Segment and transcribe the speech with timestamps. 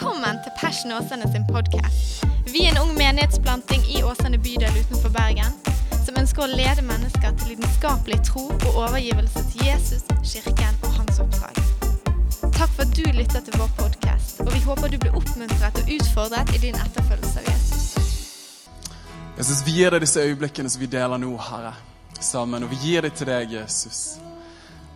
[0.00, 2.24] Velkommen til Passion Åsane sin podkast.
[2.52, 5.52] Vi er en ung menighetsplanting i Åsane bydel utenfor Bergen
[6.06, 11.20] som ønsker å lede mennesker til lidenskapelig tro og overgivelse til Jesus, kirken og hans
[11.20, 11.60] oppdrag.
[12.48, 15.92] Takk for at du lytter til vår podkast, og vi håper du blir oppmuntret og
[15.98, 17.84] utfordret i din etterfølgelse av Jesus.
[19.36, 21.76] Jeg synes vi gir deg disse øyeblikkene som vi deler nå, Herre,
[22.16, 22.64] sammen.
[22.64, 24.16] Og vi gir dem til deg, Jesus.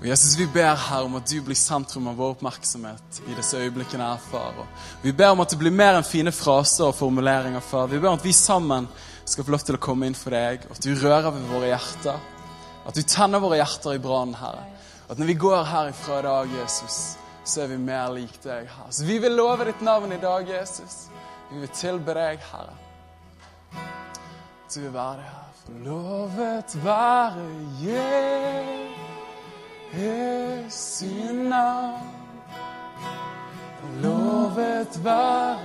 [0.01, 3.57] Og Jesus, Vi ber her om at du blir sentrum av vår oppmerksomhet i disse
[3.57, 4.59] øyeblikkene her, far.
[4.59, 4.67] Og
[5.03, 7.87] vi ber om at det blir mer enn fine fraser og formuleringer, far.
[7.89, 8.89] Vi ber om at vi sammen
[9.25, 11.71] skal få lov til å komme inn for deg, og at du rører ved våre
[11.73, 12.19] hjerter.
[12.85, 14.67] At du tenner våre hjerter i brannen, Herre.
[15.09, 16.99] At når vi går herifra i dag, Jesus,
[17.45, 18.93] så er vi mer lik deg, Herre.
[18.93, 21.07] Så vi vil love ditt navn i dag, Jesus.
[21.51, 22.77] Vi vil tilbe deg, Herre.
[24.75, 25.41] Du vil være det her.
[25.65, 27.45] Forlovet være
[29.99, 32.09] Jesu navn.
[34.03, 35.59] Lovet være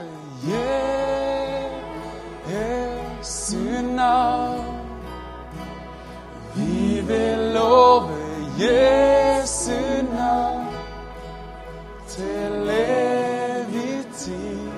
[2.49, 4.79] Jesu navn.
[6.55, 8.09] Vi vil love
[8.59, 10.67] Jesu navn
[12.07, 14.69] til evig tid.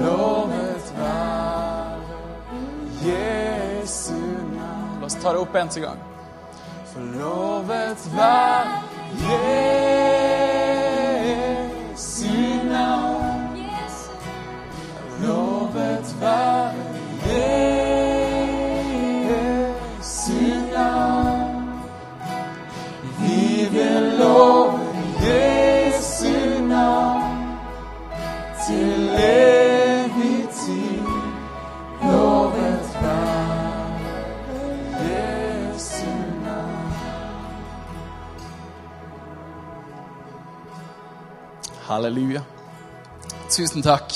[0.00, 2.00] Lovet være
[3.04, 5.00] Jesu navn.
[5.00, 6.13] La oss ta det opp en gang.
[6.94, 8.66] Forlovet være
[11.90, 12.34] Jesu
[12.68, 13.58] navn.
[15.22, 16.72] Lovet være
[19.26, 20.42] Jesu
[20.74, 21.68] navn.
[23.20, 24.80] Vi vil love
[25.20, 26.34] Jesu
[26.68, 27.58] navn
[28.66, 29.53] til evig
[41.94, 42.42] Halleluja.
[43.54, 44.10] Tusen takk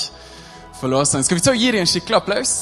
[0.79, 1.23] for låsen.
[1.23, 2.53] Skal vi ta og gi dem en skikkelig applaus?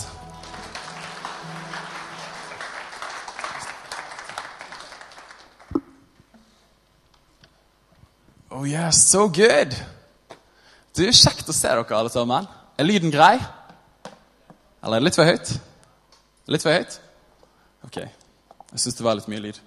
[8.53, 9.73] Oh yeah, so good.
[10.93, 12.45] Du, Kjekt å se dere alle sammen.
[12.77, 13.35] Er lyden grei?
[14.83, 15.51] Eller er det litt for høyt?
[16.53, 16.99] Litt for høyt?
[17.89, 17.99] Ok.
[18.05, 19.57] Jeg syns det var litt mye lyd.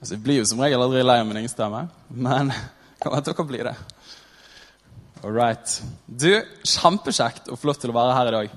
[0.00, 2.52] Altså, Jeg blir jo som regel aldri lei av min egen stemme, men
[3.02, 3.76] kan være dere blir det.
[5.26, 5.82] All right.
[6.06, 6.30] Du,
[6.62, 8.52] Kjempekjekt og flott til å være her i dag.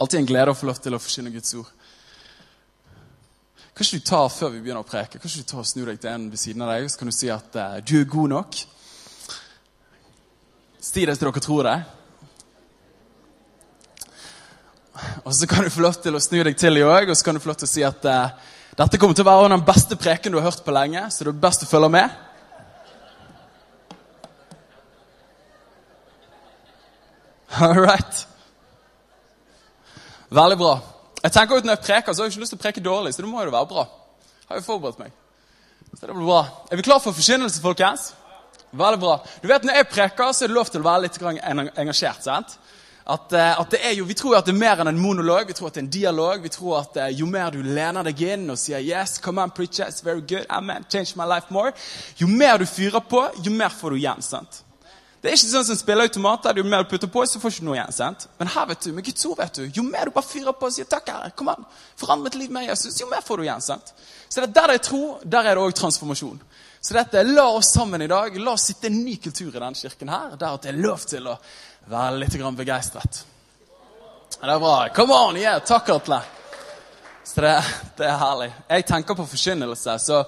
[0.00, 1.68] Alltid en glede å få lov til å forsyne Guds ord.
[3.74, 5.82] Kan ikke du ta før vi begynner å preke, kan ikke du ta og snu
[5.84, 8.08] deg til en ved siden av deg, så kan du si at uh, du er
[8.08, 8.56] god nok?
[10.80, 11.78] Si det til dere tror det.
[15.26, 17.28] Og så kan du få lov til å snu deg til i òg, og så
[17.28, 19.68] kan du få lov til å si at uh, dette kommer til å være den
[19.68, 22.23] beste preken du har hørt på lenge, så det er best å følge med.
[27.60, 28.26] All right.
[30.30, 30.78] Veldig bra.
[31.22, 33.14] Jeg tenker at Når jeg preker, så har jeg ikke lyst til å preke dårlig,
[33.14, 33.86] så det må jo være bra.
[34.48, 35.12] Har jo forberedt meg.
[35.94, 36.42] Så det blir bra.
[36.70, 38.12] Er vi klar for forkynnelse, folkens?
[38.74, 39.18] Veldig bra.
[39.42, 41.22] Du vet, Når jeg preker, så er det lov til å være litt
[41.78, 42.22] engasjert.
[42.22, 42.58] sant?
[43.06, 45.46] At, eh, at det er jo, Vi tror at det er mer enn en monolog,
[45.46, 46.42] vi tror at det er en dialog.
[46.42, 49.50] Vi tror at eh, Jo mer du lener deg inn og sier yes, come on,
[49.50, 51.72] preacher, it's very good, amen, change my life more,
[52.16, 54.22] jo mer du fyrer på, jo mer får du igjen.
[54.22, 54.62] sant?
[55.24, 56.58] Det er ikke sånn som spilleautomater.
[56.60, 57.92] Jo mer du putter på, så får du ikke noe igjen.
[57.96, 58.26] sant?
[58.36, 60.68] Men her, vet du, med Guds ord, vet du, jo mer du bare fyrer på
[60.68, 61.64] og sier takk, Herre, kom an,
[61.96, 63.64] forandre mitt liv med Jesus, jo mer får du igjen.
[63.64, 63.94] sant?
[64.28, 66.42] Så det er der det er tro, der er det òg transformasjon.
[66.76, 69.80] Så dette, la oss sammen i dag, la oss sitte en ny kultur i denne
[69.80, 71.38] kirken her, der at det er lov til å
[71.88, 73.24] være litt grann begeistret.
[74.34, 74.76] Det er bra.
[74.92, 76.20] Come on, yeah, takk, Atle.
[77.24, 77.54] Så det,
[77.96, 78.50] det er herlig.
[78.68, 79.96] Jeg tenker på forkynnelse.
[80.04, 80.20] så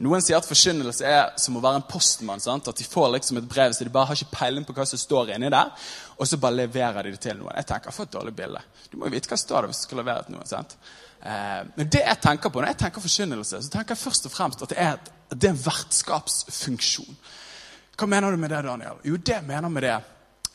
[0.00, 2.40] Noen sier at forkynnelse er som å være en postmann.
[2.40, 2.68] sant?
[2.68, 4.98] At De får liksom et brev, så de bare har ikke peiling på hva som
[4.98, 5.74] står inni der.
[6.16, 7.52] Og så bare leverer de det til noen.
[7.56, 8.62] Jeg tenker, For et dårlig bilde.
[8.90, 10.48] Du må jo vite hva står der hvis du skal levere til noen.
[10.48, 10.76] sant?
[11.20, 14.32] Eh, men det jeg tenker på når jeg tenker forkynnelse, så tenker jeg først og
[14.32, 14.96] fremst at det er,
[15.28, 17.20] at det er en vertskapsfunksjon.
[18.00, 19.04] Hva mener du med det, Daniel?
[19.04, 19.98] Jo, det jeg mener med det,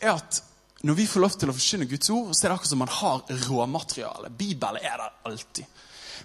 [0.01, 0.41] er at
[0.85, 2.93] når vi får lov til å forkynne Guds ord, så er det akkurat som man
[2.97, 4.33] har råmateriale.
[4.33, 5.65] Bibelen er der alltid.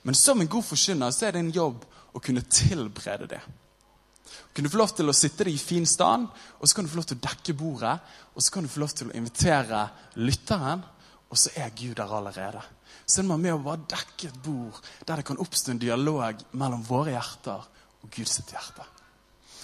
[0.03, 3.41] Men som en god forkynner så er det en jobb å kunne tilberede det.
[4.55, 6.27] Du få lov til å sitte deg i fin stand,
[6.59, 7.95] og så kan du få lov til å dekke bordet.
[8.35, 9.87] Og så kan du få lov til å invitere
[10.21, 10.83] lytteren,
[11.31, 12.63] og så er Gud der allerede.
[13.07, 16.43] Så er man med å bare dekke et bord der det kan oppstå en dialog
[16.59, 17.69] mellom våre hjerter
[18.03, 18.87] og Guds hjerte.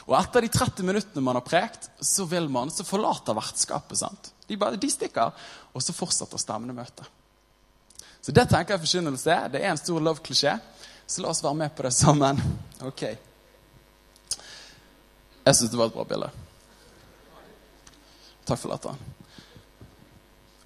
[0.06, 3.98] Og etter de 30 minuttene man har prekt, så vil man, så forlater vertskapet.
[3.98, 4.30] sant?
[4.46, 5.34] De, bare, de stikker,
[5.74, 7.06] og så fortsetter stemmene møtet.
[8.22, 9.50] Så det tenker jeg forkynnelse er.
[9.50, 10.54] Det er en stor love-klisjé.
[11.06, 12.40] Så la oss være med på det sammen.
[12.82, 13.02] Ok.
[15.46, 16.30] Jeg syns det var et bra bilde.
[18.46, 18.98] Takk for latteren.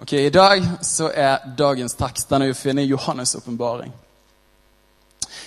[0.00, 3.92] Ok, I dag så er dagens tekst den er jo funnet i Johannes' åpenbaring.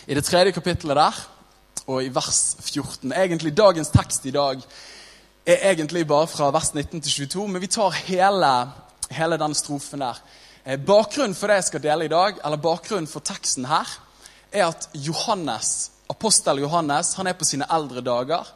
[0.05, 1.21] I det tredje kapittelet der,
[1.87, 4.61] og i vers 14 Egentlig dagens tekst i dag
[5.45, 8.53] er egentlig bare fra vers 19 til 22, men vi tar hele,
[9.09, 10.21] hele den strofen der.
[10.65, 13.89] Eh, bakgrunnen for det jeg skal dele i dag, eller bakgrunnen for teksten her,
[14.53, 18.47] er at Johannes, apostel Johannes han er på sine eldre dager.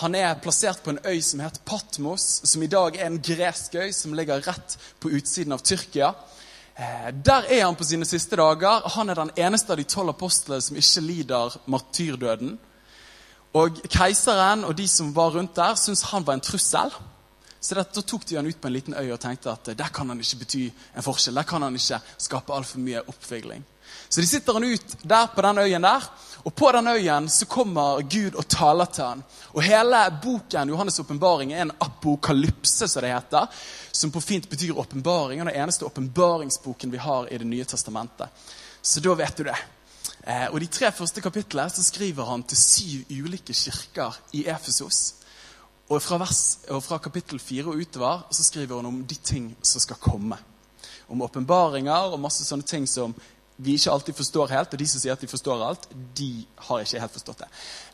[0.00, 3.74] Han er plassert på en øy som heter Patmos, som i dag er en gresk
[3.74, 6.14] øy som ligger rett på utsiden av Tyrkia.
[6.74, 8.88] Eh, der er han på sine siste dager.
[8.96, 12.58] Han er den eneste av de tolv apostlene som ikke lider martyrdøden.
[13.52, 16.94] Og Keiseren og de som var rundt der, syntes han var en trussel.
[17.62, 19.90] Så da tok de han ut på en liten øy og tenkte at eh, der
[19.94, 21.36] kan han ikke bety en forskjell.
[21.38, 23.62] Der kan han ikke skape altfor mye oppvigling.
[24.08, 26.08] Så de sitter han ut der på den øyen der,
[26.42, 29.22] og på den øyen så kommer Gud og taler til han.
[29.54, 33.46] Og hele boken Johannes' åpenbaring er en apokalypse, som det heter.
[33.92, 35.40] Som på fint betyr åpenbaring.
[35.40, 38.28] Og den eneste åpenbaringsboken vi har i Det nye testamentet.
[38.82, 39.58] Så da vet du det.
[40.26, 45.21] Eh, og de tre første kapitlene så skriver han til syv ulike kirker i Efesos.
[45.92, 46.40] Og fra, vers,
[46.72, 50.38] og fra kapittel 4 og utover så skriver han om de ting som skal komme.
[51.12, 53.12] Om åpenbaringer og masse sånne ting som
[53.62, 54.72] vi ikke alltid forstår helt.
[54.72, 56.30] Og de som sier at de forstår alt, de
[56.68, 57.50] har ikke helt forstått det.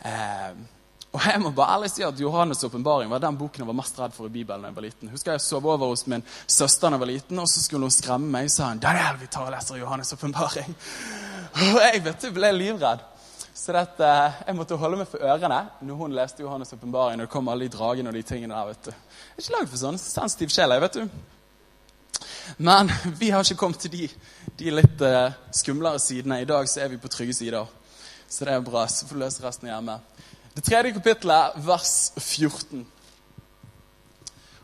[0.06, 0.60] Eh,
[1.08, 3.98] og jeg må bare ærlig si at Johannes' åpenbaring var den boken jeg var mest
[3.98, 5.10] redd for i Bibelen da jeg var liten.
[5.10, 7.94] Husker Jeg sov over hos min søster da jeg var liten, og så skulle hun
[7.94, 8.50] skremme meg.
[8.50, 10.76] Og sa hun, Daniel, vi tar og leser Johannes' åpenbaring.
[11.58, 13.00] Og jeg vet du, ble livredd.
[13.58, 17.18] Så dette, eh, jeg måtte holde meg for ørene når hun leste Johannes' åpenbaring.
[17.18, 18.66] Og det kom alle de dragene og de tingene der.
[18.66, 18.90] vet du.
[18.92, 20.80] Jeg er ikke lagd for sånn sensitiv sjel.
[20.80, 21.08] vet du.
[22.58, 24.08] Men vi har ikke kommet til de,
[24.58, 26.40] de litt uh, skumlere sidene.
[26.40, 27.66] I dag så er vi på trygge sider.
[28.28, 28.86] Så det er bra.
[28.86, 29.98] Så får du løse resten hjemme.
[30.54, 32.86] Det tredje kapittelet, vers 14.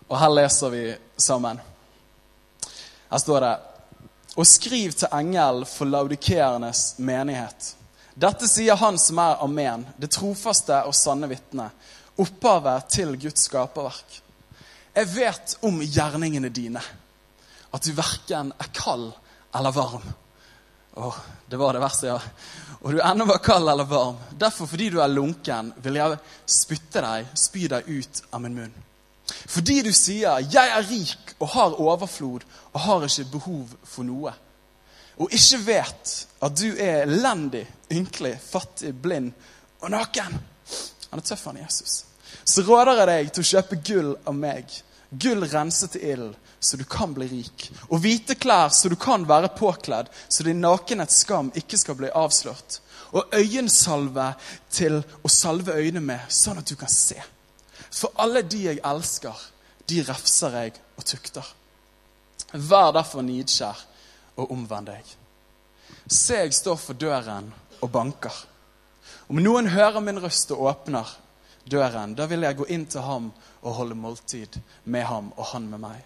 [0.09, 1.59] Og her leser vi sammen.
[3.11, 3.57] Her står det
[4.37, 7.75] Og skriv til engelen for laudikeernes menighet.
[8.15, 11.67] Dette sier han som er amen, det trofaste og sanne vitne,
[12.23, 14.21] opphavet til Guds skaperverk.
[14.95, 16.83] Jeg vet om gjerningene dine
[17.75, 19.09] at du verken er kald
[19.55, 20.07] eller varm.
[20.95, 21.17] Åh,
[21.51, 22.21] det var det verste, ja.
[22.87, 24.21] Og du ennå var kald eller varm.
[24.31, 28.75] Derfor, fordi du er lunken, vil jeg spytte deg, spy deg ut av min munn.
[29.27, 34.33] Fordi du sier 'Jeg er rik og har overflod og har ikke behov for noe',
[35.19, 36.15] og ikke vet
[36.45, 39.31] at du er elendig, ynkelig, fattig, blind
[39.85, 40.41] og naken
[41.11, 42.05] Han er tøff, han Jesus.
[42.45, 44.73] Så råder jeg deg til å kjøpe gull av meg,
[45.11, 47.69] gull renset til ilden, så du kan bli rik.
[47.93, 52.11] Og hvite klær, så du kan være påkledd, så din nakenhets skam ikke skal bli
[52.11, 52.81] avslørt.
[53.15, 54.31] Og øyensalve
[54.73, 57.21] til å salve øynene med, sånn at du kan se.
[57.95, 59.45] For alle de jeg elsker,
[59.87, 61.53] de refser jeg og tukter.
[62.55, 63.85] Vær derfor nidskjær
[64.37, 65.13] og omvend deg.
[66.07, 68.35] Se, jeg står for døren og banker.
[69.29, 71.09] Om noen hører min røst og åpner
[71.71, 73.31] døren, da vil jeg gå inn til ham
[73.63, 76.03] og holde måltid med ham og han med meg.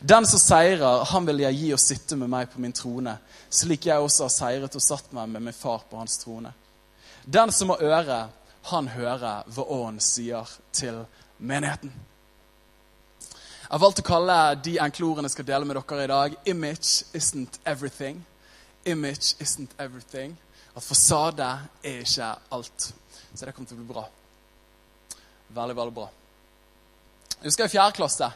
[0.00, 3.14] Den som seirer, han vil jeg gi og sitte med meg på min trone,
[3.48, 6.52] slik jeg også har seiret og satt meg med min far på hans trone.
[7.24, 8.18] Den som har øre,
[8.68, 11.04] han hører hva Ånden sier til
[11.38, 11.92] menigheten.
[13.68, 14.34] Jeg har valgt å kalle
[14.64, 18.22] de enkle ordene jeg skal dele med dere i dag, 'Image isn't everything'.
[18.86, 20.38] Image isn't everything.
[20.74, 22.94] At fasade er ikke alt.
[23.34, 24.06] Så det kommer til å bli bra.
[25.48, 26.08] Veldig, veldig bra.
[27.36, 28.32] Jeg husker i fjerde klasse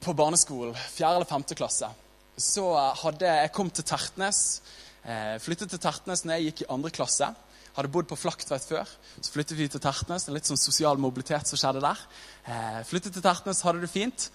[0.00, 1.90] på barneskolen, fjerde eller femte klasse,
[2.38, 4.62] så hadde jeg kom til Tertnes.
[5.04, 7.34] Eh, flyttet til Tertnes når jeg gikk i andre klasse.
[7.74, 8.90] Hadde bodd på Flaktveit før.
[9.18, 10.28] Så flyttet vi til Tertnes.
[10.30, 12.04] Litt sånn sosial mobilitet som skjedde der.
[12.46, 14.28] Eh, flyttet til Tertnes, hadde det fint.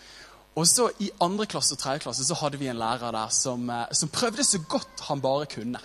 [0.60, 3.70] Og så i andre klasse og tredje klasse så hadde vi en lærer der som,
[3.70, 5.80] eh, som prøvde så godt han bare kunne.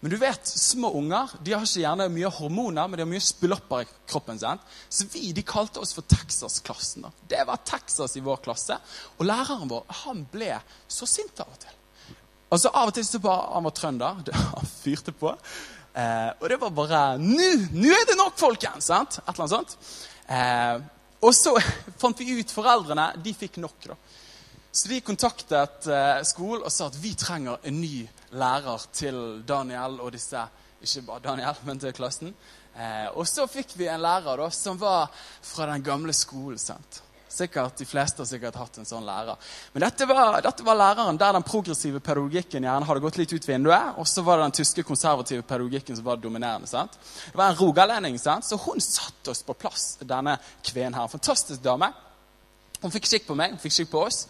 [0.00, 3.24] Men du vet, små unger de har ikke gjerne mye hormoner, men de har mye
[3.24, 4.38] spillopper i kroppen.
[4.38, 4.62] Sant?
[4.88, 7.08] Så vi de kalte oss for Texas-klassen.
[7.28, 8.78] Det var Texas i vår klasse.
[9.18, 10.52] Og læreren vår han ble
[10.86, 11.74] så sint av og til.
[12.54, 14.22] Altså Av og til så bare, Han var trønder.
[14.54, 15.34] Han fyrte på.
[15.98, 18.86] Eh, og det var bare Nå er det nok, folkens!
[18.92, 19.18] sant?
[19.18, 19.76] Et eller annet sånt.
[20.28, 20.76] Eh,
[21.26, 21.56] og så
[22.00, 23.90] fant vi ut Foreldrene de fikk nok.
[23.90, 23.96] da.
[24.70, 28.06] Så de kontaktet eh, skolen og sa at vi trenger en ny
[28.38, 30.44] lærer til Daniel og disse
[30.84, 32.34] Ikke bare Daniel, men til klassen.
[32.78, 35.08] Eh, og så fikk vi en lærer da, som var
[35.42, 36.60] fra den gamle skolen.
[36.62, 37.02] sant?
[37.28, 39.36] Sikkert, De fleste har sikkert hatt en sånn lærer.
[39.74, 43.48] Men dette var, dette var, læreren der den progressive pedagogikken gjerne hadde gått litt ut
[43.48, 43.94] vinduet.
[44.00, 46.66] Og så var det den tyske konservative pedagogikken som var dominerende.
[46.66, 46.96] sant?
[47.26, 48.44] Det var en rogalending, sant?
[48.48, 51.10] så hun satte oss på plass, denne kvinnen her.
[51.12, 51.92] Fantastisk dame.
[52.80, 54.22] Hun fikk kikk på meg, hun fikk kikk på oss.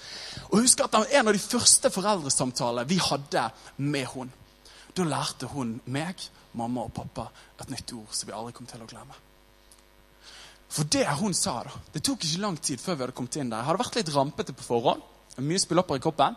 [0.49, 3.45] Og husk at det var En av de første foreldresamtalene vi hadde
[3.77, 4.33] med hun,
[4.97, 6.17] da lærte hun meg,
[6.59, 7.29] mamma og pappa
[7.61, 9.28] et nytt ord som vi aldri kom til å glemme.
[10.69, 13.51] For det hun sa da, Det tok ikke lang tid før vi hadde kommet inn
[13.51, 13.63] der.
[13.63, 15.03] Jeg hadde vært litt rampete på forhånd.
[15.39, 16.37] Mye spillopper i kroppen.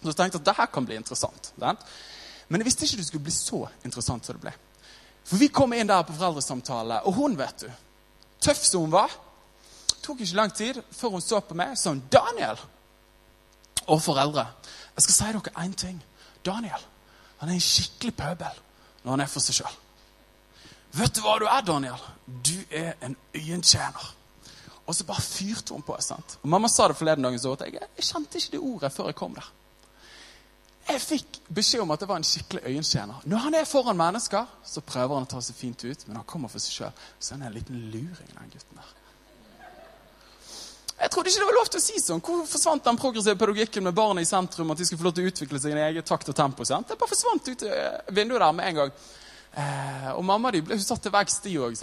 [0.00, 1.52] Så jeg tenkte at det her kan bli interessant.
[1.58, 4.54] Men jeg visste ikke det skulle bli så interessant som det ble.
[5.24, 7.70] For vi kom inn der på foreldresamtale, og hun, vet du
[8.44, 9.12] Tøff som hun var,
[10.04, 12.58] tok ikke lang tid før hun så på meg sånn Daniel!
[13.88, 14.44] Og foreldre.
[14.96, 16.02] Jeg skal si dere én ting.
[16.44, 16.82] Daniel
[17.40, 18.60] han er en skikkelig pøbel
[19.02, 19.74] når han er for seg sjøl.
[20.94, 21.98] Vet du hva du er, Daniel?
[22.24, 24.12] Du er en øyentjener.
[24.86, 25.96] Og så bare fyrte hun på.
[26.00, 26.38] sant?
[26.42, 29.18] Og Mamma sa det forleden dag, så jeg, jeg kjente ikke det ordet før jeg
[29.18, 29.46] kom der.
[30.84, 33.22] Jeg fikk beskjed om at det var en skikkelig øyentjener.
[33.24, 36.28] Når han er foran mennesker, så prøver han å ta seg fint ut, men han
[36.28, 37.00] kommer for seg sjøl.
[37.18, 38.92] Så han er en liten luring, den gutten der.
[41.00, 42.20] Jeg trodde ikke det var lov til å si sånn.
[42.22, 44.70] Hvor forsvant den progressive pedagogikken med barnet i sentrum?
[44.70, 46.68] At de skulle få lov til å utvikle seg i eget takt og tempo?
[46.68, 46.92] sant?
[46.92, 47.64] Det bare forsvant ut
[48.14, 48.94] vinduet der med en gang.
[49.54, 51.78] Eh, og mamma de ble satt til veggs, de òg.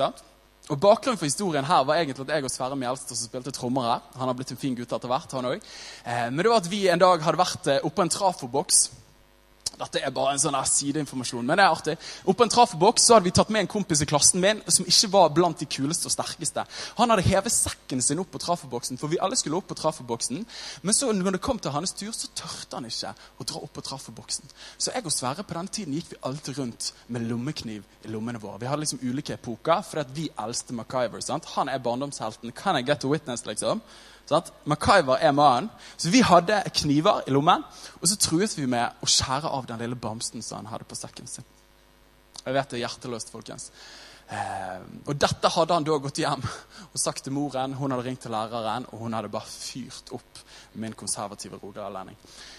[0.71, 3.87] Og Bakgrunnen for historien her var egentlig at jeg og Sverre Mjelstad som spilte trommer
[3.87, 4.07] her.
[4.19, 5.69] Han har blitt en fin gutt etter hvert, han òg.
[6.05, 8.83] Eh, men det var at vi en dag hadde vært oppå oppe en trafoboks
[9.81, 11.95] dette er bare en sånn sideinformasjon, men det er artig.
[12.29, 15.11] Oppe en trafoboks så hadde vi tatt med en kompis i klassen min som ikke
[15.13, 16.65] var blant de kuleste og sterkeste.
[17.00, 20.45] Han hadde hevet sekken sin opp på trafoboksen, for vi alle skulle opp på trafoboksen.
[20.85, 23.73] Men så når det kom til hans tur, så tørte han ikke å dra opp
[23.77, 24.53] på trafoboksen.
[24.77, 28.41] Så jeg og Sverre på den tiden gikk vi alltid rundt med lommekniv i lommene
[28.41, 28.59] våre.
[28.61, 31.21] Vi hadde liksom ulike epoker, fordi vi eldste MacGyver.
[31.21, 31.45] sant?
[31.55, 32.51] Han er barndomshelten.
[32.51, 33.81] Can I get a witness, liksom?
[34.31, 35.69] Sånn MacGyver er mannen.
[35.97, 37.65] Så vi hadde kniver i lommen,
[38.00, 40.97] og så truet vi med å skjære av den lille bamsen som han hadde på
[41.00, 41.47] sekken sin.
[42.41, 43.69] Jeg vet det er hjerteløst, folkens.
[44.31, 47.75] Eh, og dette hadde han da gått hjem og sagt til moren.
[47.75, 50.41] Hun hadde ringt til læreren, og hun hadde bare fyrt opp
[50.79, 52.17] min konservative rogalending.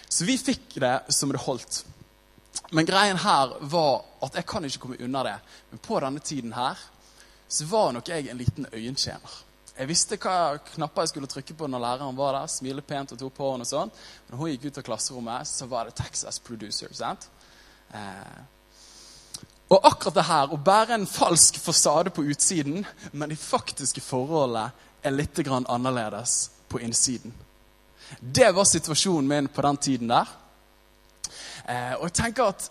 [0.08, 1.82] Så vi fikk det som det holdt.
[2.76, 5.38] Men greien her var at jeg kan ikke komme unna det.
[5.70, 6.76] Men på denne tiden her
[7.48, 9.40] så var nok jeg en liten øyentjener.
[9.72, 12.50] Jeg visste hva knapper jeg skulle trykke på når læreren var der.
[12.52, 13.92] Smile pent og tok på henne og sånn.
[14.28, 16.92] Når hun gikk ut av klasserommet, så var det Texas Producer.
[16.92, 17.28] sant?
[17.94, 18.42] Eh.
[19.72, 24.68] Og akkurat det her, å bære en falsk fasade på utsiden, men de faktiske forholdene
[25.02, 27.32] er litt grann annerledes på innsiden.
[28.20, 30.28] Det var situasjonen min på den tiden der.
[31.64, 32.68] Eh, og jeg tenker at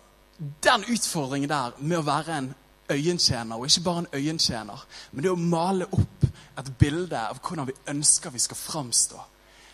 [0.63, 2.53] den utfordringen der med å være en
[2.91, 6.27] øyentjener, og ikke bare en øyentjener, men det å male opp
[6.59, 9.23] et bilde av hvordan vi ønsker vi skal framstå.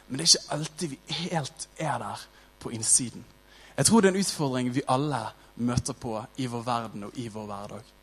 [0.08, 2.24] Men det er ikke alltid vi helt er der
[2.60, 3.26] på innsiden.
[3.78, 7.28] Jeg tror det er en utfordring vi alle møter på i vår verden og i
[7.34, 7.94] vår hverdag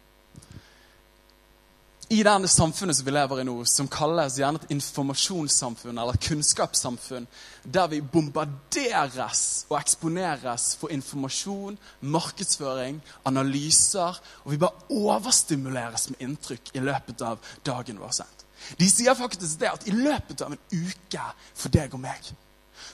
[2.14, 7.26] i denne samfunnet som vi lever i nå, som kalles gjerne et informasjonssamfunn eller kunnskapssamfunn,
[7.64, 16.74] der vi bombarderes og eksponeres for informasjon, markedsføring, analyser, og vi bare overstimuleres med inntrykk
[16.74, 18.43] i løpet av dagen vår.
[18.78, 22.30] De sier faktisk det at i løpet av en uke for deg og meg,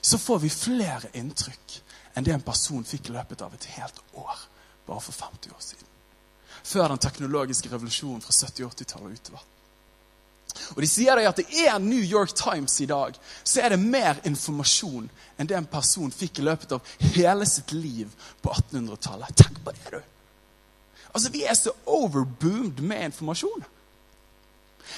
[0.00, 1.78] så får vi flere inntrykk
[2.14, 4.42] enn det en person fikk i løpet av et helt år
[4.86, 5.86] bare for 50 år siden
[6.66, 9.46] før den teknologiske revolusjonen fra 70- og 80-tallet utover.
[10.74, 14.18] Og De sier at det er New York Times i dag så er det mer
[14.26, 15.08] informasjon
[15.38, 18.10] enn det en person fikk i løpet av hele sitt liv
[18.42, 19.36] på 1800-tallet.
[19.38, 20.00] Tenk på det, du!
[21.14, 23.64] Altså, Vi er så overboomed med informasjon.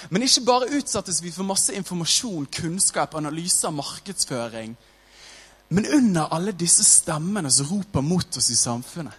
[0.08, 4.76] Men ikke bare utsattes vi for masse informasjon, kunnskap, analyser, markedsføring.
[5.72, 9.14] Men under alle disse stemmene som roper mot oss i samfunnet,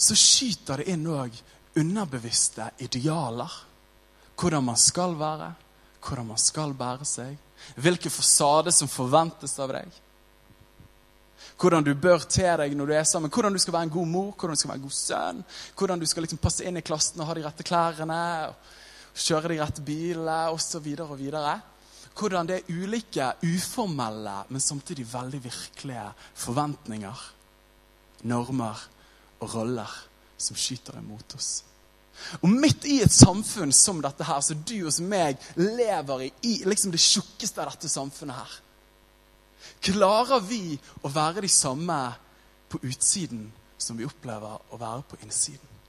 [0.00, 1.34] så skyter det inn òg
[1.76, 3.50] underbevisste idealer.
[4.40, 5.50] Hvordan man skal være,
[6.00, 7.34] hvordan man skal bære seg,
[7.76, 9.98] hvilke fasade som forventes av deg.
[11.60, 14.08] Hvordan du bør te deg når du er sammen, hvordan du skal være en god
[14.08, 15.42] mor, hvordan du skal være en god sønn.
[15.76, 18.78] Hvordan du skal liksom passe inn i klassen og ha de rette klærne, og
[19.14, 20.86] kjøre de rette bilene osv.
[22.20, 27.26] Hvordan det er ulike uformelle, men samtidig veldig virkelige forventninger,
[28.28, 28.86] normer
[29.40, 29.98] og roller
[30.40, 31.50] som skyter imot oss.
[32.42, 36.52] Og midt i et samfunn som dette her, som du og meg lever i, i
[36.68, 38.58] liksom det tjukkeste av dette samfunnet her,
[39.80, 41.98] klarer vi å være de samme
[42.70, 43.48] på utsiden
[43.80, 45.79] som vi opplever å være på innsiden?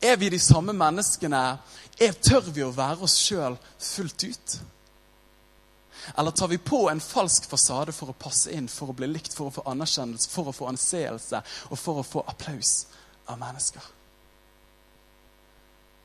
[0.00, 1.44] Er vi de samme menneskene?
[2.00, 4.58] Er, tør vi å være oss sjøl fullt ut?
[6.16, 9.34] Eller tar vi på en falsk fasade for å passe inn, for å bli likt,
[9.36, 12.86] for å få anerkjennelse, for å få anseelse og for å få applaus
[13.28, 13.84] av mennesker?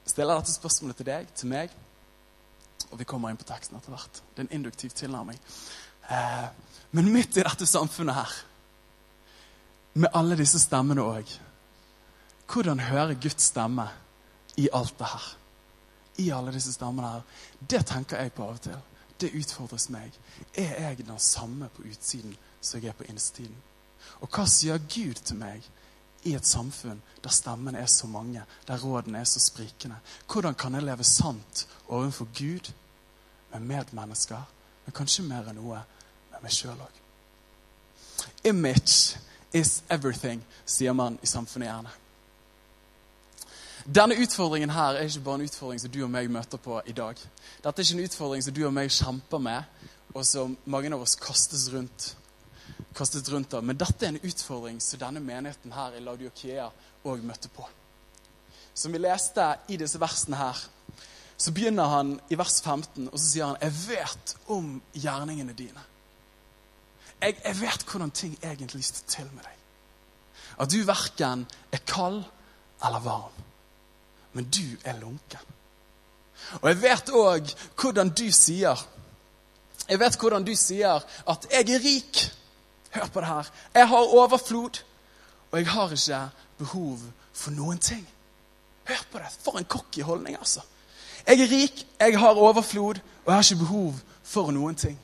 [0.05, 1.71] Jeg stiller dette spørsmålet til deg, til meg.
[2.91, 4.19] Og vi kommer inn på teksten etter hvert.
[4.35, 5.39] Det er en induktiv tilnærming.
[6.11, 6.45] Eh,
[6.91, 8.35] men midt i dette samfunnet her,
[9.95, 11.31] med alle disse stemmene òg,
[12.51, 13.87] hvordan høre Guds stemme
[14.57, 15.37] i alt det her?
[16.17, 17.21] I alle disse stemmene her.
[17.69, 18.77] Det tenker jeg på av og til.
[19.21, 20.11] Det utfordres meg.
[20.53, 23.55] Er jeg den samme på utsiden som jeg er på innsiden?
[24.21, 25.65] Og hva sier Gud til meg
[26.25, 29.97] i et samfunn der stemmene er så mange, der rådene er så sprikende?
[30.31, 32.71] Hvordan kan jeg leve sant overfor Gud,
[33.51, 34.41] med medmennesker,
[34.85, 35.81] men kanskje mer enn noe
[36.31, 37.01] med meg sjøl òg?
[38.43, 39.17] Image
[39.53, 41.93] is everything, sier man i samfunnet gjerne.
[43.85, 46.93] Denne utfordringen her er ikke bare en utfordring som du og meg møter på i
[46.97, 47.19] dag.
[47.61, 49.83] Dette er ikke en utfordring som du og meg kjemper med,
[50.15, 52.15] og som mange av oss kastes rundt.
[52.95, 53.61] kastes rundt av.
[53.63, 56.71] Men dette er en utfordring som denne menigheten her i Laudiokia
[57.05, 57.67] òg møtte på.
[58.73, 60.65] Som vi leste i disse versene her,
[61.37, 65.85] så begynner han i vers 15, og så sier han 'Jeg vet om gjerningene dine'.
[67.21, 69.57] Jeg, jeg vet hvordan ting egentlig står til med deg.
[70.59, 72.23] At du verken er kald
[72.81, 73.45] eller varm
[74.35, 75.53] men du er lunken.
[76.61, 78.85] Og jeg vet òg hvordan du sier
[79.85, 82.31] Jeg vet hvordan du sier at 'jeg er rik'.
[82.91, 83.51] Hør på det her.
[83.73, 84.83] Jeg har overflod,
[85.51, 86.99] og jeg har ikke behov
[87.33, 88.07] for noen ting.
[88.83, 89.27] Hør på det.
[89.43, 90.61] For en cocky holdning, altså.
[91.27, 94.99] Jeg er rik, jeg har overflod, og jeg har ikke behov for noen ting.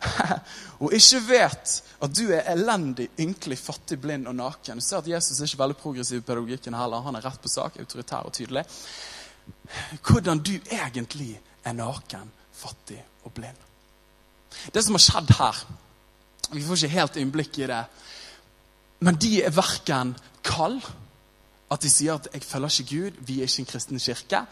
[0.82, 4.80] og ikke vet at du er elendig, ynkelig, fattig, blind og naken.
[4.80, 7.04] Du ser at Jesus er ikke veldig progressiv i pedagogikken heller.
[7.04, 8.64] Han er rett på sak, autoritær og tydelig.
[10.06, 13.68] Hvordan du egentlig er naken, fattig og blind.
[14.74, 15.60] Det som har skjedd her
[16.50, 17.84] Vi får ikke helt innblikk i det.
[19.06, 20.80] Men de er verken kald,
[21.70, 24.46] at de sier at 'jeg følger ikke Gud', vi er ikke en kristen kirke.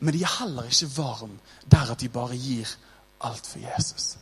[0.00, 1.38] Men de er heller ikke varm
[1.70, 2.66] der at de bare gir
[3.20, 4.16] alt for Jesus.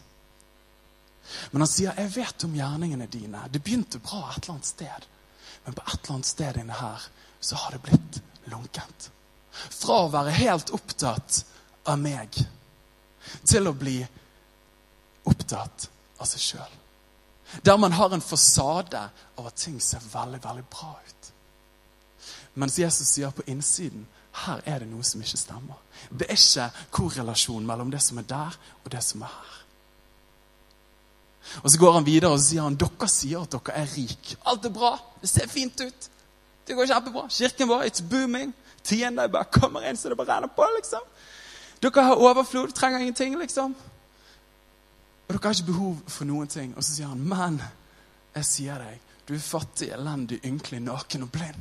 [1.50, 5.06] Men han sier, 'Jeg vet om gjerningene dine.' Det begynte bra et eller annet sted.
[5.64, 7.02] Men på et eller annet sted inne her
[7.40, 9.10] så har det blitt lunkent.
[9.52, 11.44] Fra å være helt opptatt
[11.84, 12.36] av meg
[13.44, 13.98] til å bli
[15.24, 16.76] opptatt av seg sjøl.
[17.62, 19.02] Der man har en fasade
[19.36, 21.32] av at ting ser veldig, veldig bra ut.
[22.54, 24.06] Mens Jesus sier på innsiden
[24.44, 25.78] her er det noe som ikke stemmer.
[26.10, 29.59] Det er ikke korrelasjon mellom det som er der, og det som er her.
[31.62, 34.34] Og Så går han videre og sier han, dere sier at dere er rik.
[34.50, 34.94] Alt er bra.
[35.20, 36.10] Det ser fint ut.
[36.66, 37.28] Det går kjempebra.
[37.28, 38.52] Kirken vår it's booming.
[38.82, 40.66] Tiende bare kommer inn så det bare renner på.
[40.76, 41.06] liksom.
[41.80, 43.74] Dere har overflod, trenger ingenting, liksom.
[45.26, 46.74] Og dere har ikke behov for noen ting.
[46.76, 47.60] Og så sier han, men
[48.34, 51.60] jeg sier deg, du er fattig, elendig, ynkelig, naken og blind.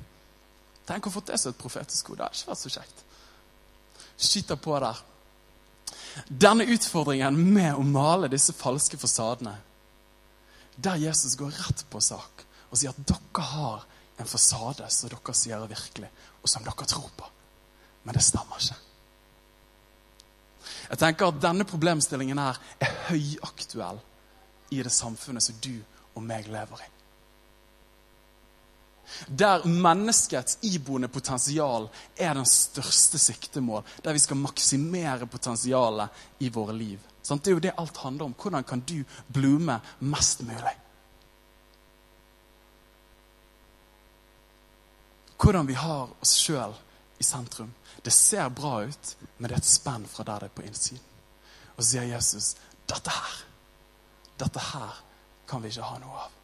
[0.89, 2.17] Tenk å få det som et profetisk ord.
[2.17, 3.03] Det har ikke vært så kjekt.
[4.19, 5.01] Skyter på der.
[6.27, 9.53] Denne utfordringen med å male disse falske fasadene
[10.83, 13.87] der Jesus går rett på sak og sier at dere har
[14.19, 16.09] en fasade som dere sier er virkelig,
[16.43, 17.31] og som dere tror på.
[18.03, 18.77] Men det stemmer ikke.
[20.89, 23.99] Jeg tenker at Denne problemstillingen her er høyaktuell
[24.73, 25.75] i det samfunnet som du
[26.15, 26.89] og meg lever i.
[29.25, 31.87] Der menneskets iboende potensial
[32.17, 33.81] er den største siktemål.
[34.05, 36.99] Der vi skal maksimere potensialet i våre liv.
[37.37, 38.33] Det er jo det alt handler om.
[38.33, 40.75] Hvordan kan du blume mest mulig?
[45.39, 46.73] Hvordan vi har oss sjøl
[47.19, 47.73] i sentrum.
[48.01, 51.05] Det ser bra ut, men det er et spenn fra der det er på innsiden.
[51.75, 52.53] Og så sier Jesus
[52.89, 53.35] dette her,
[54.39, 55.01] dette her
[55.47, 56.35] kan vi ikke ha noe av.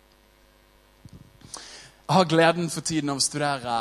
[2.06, 3.78] Jeg har gleden for tiden av å studere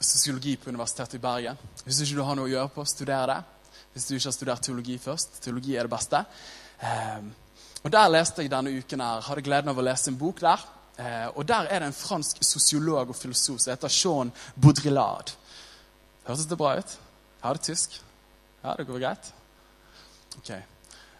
[0.00, 1.58] sosiologi på Universitetet i Bergen.
[1.84, 3.40] Hvis ikke du har noe å gjøre på, studer det
[3.96, 5.38] hvis du ikke har studert teologi først.
[5.40, 6.18] Teologi er det beste.
[6.84, 7.22] Eh,
[7.82, 10.64] og Der leste jeg denne uken her, hadde gleden av å lese en bok der.
[11.00, 15.32] Eh, og Der er det en fransk sosiolog og filosof som heter Jean Baudrillard.
[16.26, 16.96] Hørtes det bra ut?
[17.42, 18.00] Ja, det er tysk.
[18.64, 19.32] Ja, det går greit?
[20.36, 20.52] Ok.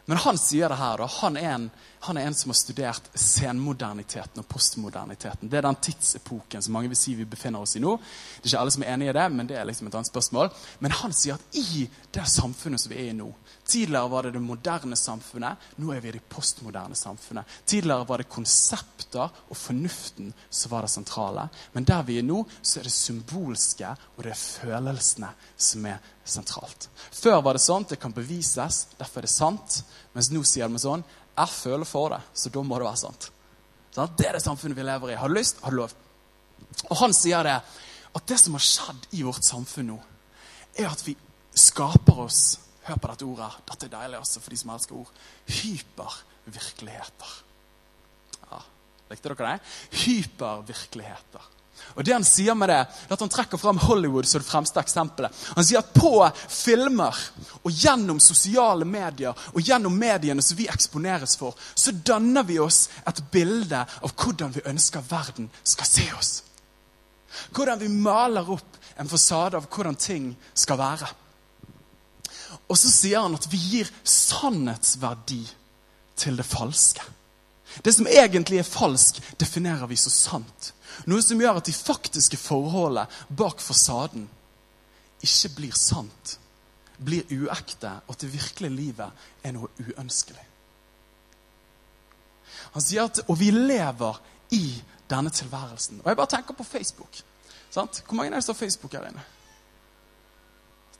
[0.06, 0.98] Men han sier det her.
[0.98, 1.70] da, Han er, en,
[2.06, 5.50] han er en som har studert senmoderniteten og postmoderniteten.
[5.50, 7.96] Det er den tidsepoken som mange vil si vi befinner oss i nå.
[7.98, 10.12] Det er ikke alle som er enig i det, men det er liksom et annet
[10.12, 10.52] spørsmål.
[10.78, 13.32] Men han sier at i det samfunnet som vi er i nå
[13.66, 17.46] Tidligere var det det moderne samfunnet, nå er vi i det postmoderne samfunnet.
[17.66, 21.48] Tidligere var det konsepter og fornuften som var det sentrale.
[21.74, 26.12] Men der vi er nå, så er det symbolske og det er følelsene som er
[26.22, 26.86] sentralt.
[27.10, 29.80] Før var det sånn det kan bevises, derfor er det sant.
[30.14, 31.02] Mens nå sier de sånn
[31.36, 33.30] Jeg føler for det, så da må det være sant.
[33.96, 35.18] Det er det samfunnet vi lever i.
[35.18, 35.92] Har du lyst, har du lov.
[36.86, 37.56] Og han sier det
[38.16, 39.98] at det som har skjedd i vårt samfunn nå,
[40.78, 41.16] er at vi
[41.56, 42.44] skaper oss
[42.86, 43.50] Hør på dette ordet.
[43.66, 45.12] Dette er deilig også for de som elsker ord.
[45.50, 47.34] Hypervirkeligheter.
[48.46, 48.62] Ja,
[49.10, 50.00] Likte dere det?
[50.04, 51.52] Hypervirkeligheter.
[51.94, 54.80] Og det Han sier med det, er at han trekker fram Hollywood som det fremste
[54.80, 55.34] eksempelet.
[55.56, 56.12] Han sier at på
[56.48, 57.18] filmer
[57.62, 62.86] og gjennom sosiale medier og gjennom mediene som vi eksponeres for, så danner vi oss
[63.06, 66.32] et bilde av hvordan vi ønsker verden skal se oss.
[67.52, 71.12] Hvordan vi maler opp en fasade av hvordan ting skal være.
[72.68, 75.42] Og så sier han at vi gir sannhetsverdi
[76.16, 77.04] til det falske.
[77.84, 80.72] Det som egentlig er falsk, definerer vi så sant.
[81.04, 84.28] Noe som gjør at de faktiske forholdet bak fasaden
[85.24, 86.36] ikke blir sant,
[86.96, 90.44] blir uekte, og at det virkelige livet er noe uønskelig.
[92.72, 96.00] Han sier at Og vi lever i denne tilværelsen.
[96.04, 97.22] Og jeg bare tenker på Facebook.
[97.70, 98.02] Sant?
[98.06, 99.24] Hvor mange er det som har Facebook her inne?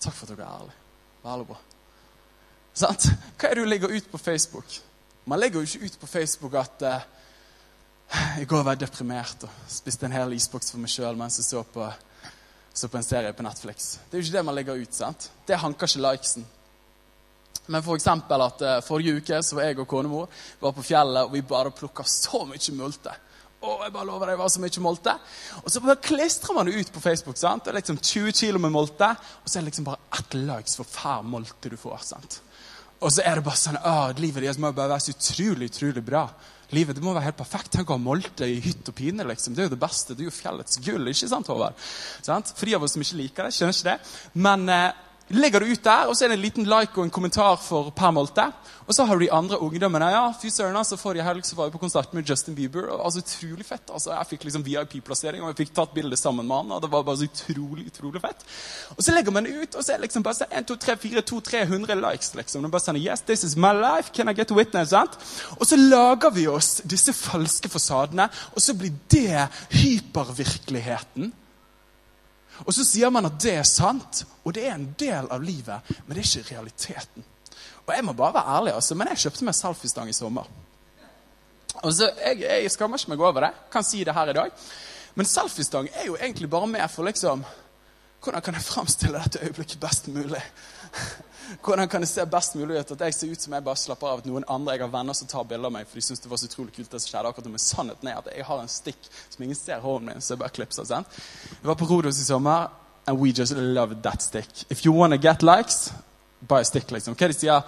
[0.00, 0.85] Takk for at dere er ærlige.
[1.26, 1.56] Bra.
[2.76, 3.08] Sant?
[3.34, 4.76] Hva er det du legger ut på Facebook?
[5.26, 7.06] Man legger jo ikke ut på Facebook at eh,
[8.42, 11.48] i går var jeg deprimert og spiste en hel isboks for meg sjøl mens jeg
[11.48, 11.88] så på,
[12.70, 13.96] så på en serie på Netflix.
[14.06, 14.94] Det er jo ikke det man legger ut.
[14.94, 15.30] sant?
[15.48, 16.46] Det hanker ikke likesen.
[17.66, 21.26] Men for eksempel at eh, forrige uke så var jeg og konemor var på fjellet,
[21.26, 23.18] og vi bare plukka så mye multe.
[23.66, 25.14] Å, jeg bare lover deg, det var så mye molte.
[25.62, 27.38] Og så bare klistrer man det ut på Facebook.
[27.40, 27.64] sant?
[27.66, 30.78] Det er liksom 20 kilo med molte, og så er det liksom bare ett likes
[30.78, 32.04] for hver molte du får.
[32.14, 32.40] sant?
[33.02, 36.04] Og så er det bare sånn å, Livet deres må bare være så utrolig utrolig
[36.04, 36.28] bra.
[36.74, 37.72] Livet det må være helt perfekt.
[37.74, 39.26] Tenk å ha molte i hytt og pine.
[39.28, 39.54] liksom.
[39.54, 40.14] Det er jo det beste.
[40.14, 41.10] Det er jo fjellets gull.
[41.12, 41.76] ikke sant, Håvard?
[42.26, 42.54] Sant?
[42.56, 43.98] For de av oss som ikke liker det, skjønner ikke det.
[44.46, 47.10] Men eh, legger du ut der, og så er det en liten like og en
[47.10, 48.44] kommentar for per molte.
[48.86, 50.10] Og så har du de andre ungdommene.
[50.10, 52.86] ja, fy søren, altså, Forrige helg så var jeg på konsert med Justin Bieber.
[52.92, 53.90] og altså Utrolig fett.
[53.92, 56.70] altså, Jeg fikk liksom VIP-plassering, og jeg fikk tatt bilde sammen med han.
[56.72, 58.44] og Det var bare så utrolig utrolig fett.
[58.96, 60.76] Og så legger man det ut, og så er det liksom bare så 1, 2,
[60.76, 62.34] 3, 4, 2, 300 likes.
[62.34, 62.64] liksom.
[62.64, 64.88] Og bare sender, yes, this is my life, can I get a witness?
[64.90, 65.18] sant?
[65.58, 71.32] Og så lager vi oss disse falske fasadene, og så blir det hypervirkeligheten.
[72.64, 75.90] Og så sier man at det er sant, og det er en del av livet,
[76.06, 77.26] men det er ikke realiteten.
[77.86, 80.48] Og jeg må bare være ærlig, altså, men jeg kjøpte meg selfiestang i sommer.
[81.82, 83.52] Og så, jeg, jeg skammer ikke meg over det.
[83.72, 84.66] Kan si det her i dag.
[85.16, 87.44] Men selfiestang er jo egentlig bare med for liksom
[88.26, 90.40] Hvordan kan jeg framstille dette øyeblikket best mulig?
[91.62, 94.10] Hvordan kan det se best mulig ut at jeg ser ut som jeg bare slapper
[94.10, 96.22] av at noen andre jeg har venner som tar bilder av meg, for de syns
[96.22, 97.50] det var så utrolig kult det som skjedde akkurat.
[97.52, 100.42] Men sannheten er at jeg har en stikk som ingen ser hånden min, så jeg
[100.42, 100.84] bare klipser.
[100.84, 101.20] sant?
[101.50, 102.70] Jeg var på Rodos i sommer,
[103.06, 104.48] and we just loved that stick.
[104.70, 105.92] If you wanna get likes,
[106.40, 107.14] buy a stick, liksom.
[107.14, 107.62] Hva de sier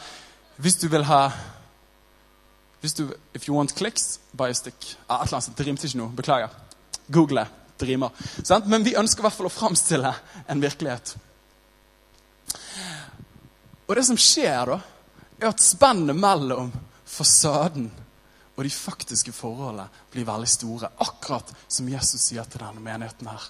[0.58, 1.30] Hvis du vil ha
[2.80, 4.96] hvis du, If you want clicks, buy a stick.
[5.08, 6.12] Ah, et eller annet, Det rimte ikke noe.
[6.16, 6.48] Beklager.
[7.10, 7.48] Google det.
[7.80, 8.10] Det rimer.
[8.42, 8.66] Sant?
[8.66, 10.14] Men vi ønsker i hvert fall å framstille
[10.48, 11.16] en virkelighet.
[13.88, 14.78] Og det som skjer da,
[15.40, 16.70] er at spennet mellom
[17.08, 17.88] fasaden
[18.58, 20.90] og de faktiske forholdene blir veldig store.
[21.00, 23.44] Akkurat som Jesus sier til denne menigheten her.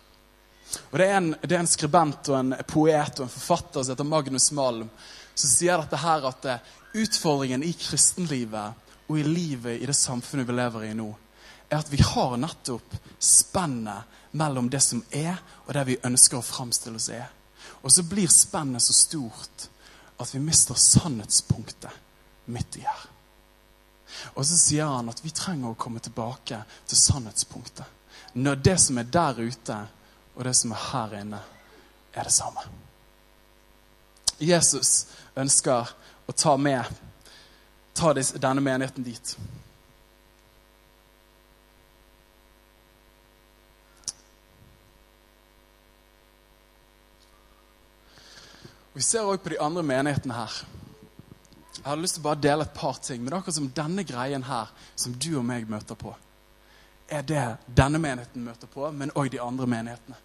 [0.91, 3.95] Og det er, en, det er en skribent og en poet og en forfatter som
[3.95, 4.91] heter Magnus Malm,
[5.33, 6.49] som sier dette her at
[6.99, 11.09] utfordringen i kristenlivet og i livet i det samfunnet vi lever i nå,
[11.69, 16.45] er at vi har nettopp spennet mellom det som er, og det vi ønsker å
[16.45, 17.27] framstille oss er.
[17.81, 19.69] Og så blir spennet så stort
[20.19, 21.91] at vi mister sannhetspunktet
[22.45, 23.07] midt i her.
[24.35, 27.87] Og så sier han at vi trenger å komme tilbake til sannhetspunktet.
[28.39, 29.79] Når det som er der ute,
[30.35, 31.41] og det som er her inne,
[32.13, 32.65] er det samme.
[34.39, 35.91] Jesus ønsker
[36.27, 36.87] å ta med
[37.99, 39.37] ta denne menigheten dit.
[48.99, 50.55] Vi ser også på de andre menighetene her.
[51.77, 53.21] Jeg hadde lyst til å bare dele et par ting.
[53.21, 56.11] Men det er akkurat som denne greien her, som du og meg møter på,
[57.07, 57.45] er det
[57.79, 60.19] denne menigheten møter på, men òg de andre menighetene.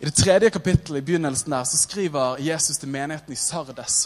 [0.00, 4.00] I det tredje kapittelet i begynnelsen der, så skriver Jesus til menigheten i Sardes.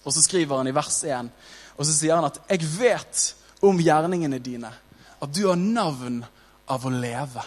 [0.00, 1.28] Og så skriver han i vers 1,
[1.76, 4.72] og så sier han at 'Jeg vet om gjerningene dine',
[5.20, 6.24] at du har navn
[6.66, 7.44] av å leve,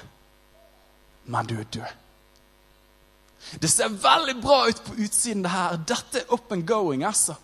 [1.26, 1.98] men du er død.
[3.62, 5.44] Det ser veldig bra ut på utsiden.
[5.44, 5.78] det her.
[5.78, 7.36] Dette er up and going, altså.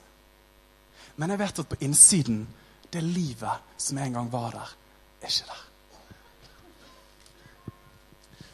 [1.15, 2.47] Men jeg vet at på innsiden,
[2.93, 4.75] det livet som en gang var der,
[5.21, 5.63] er ikke der.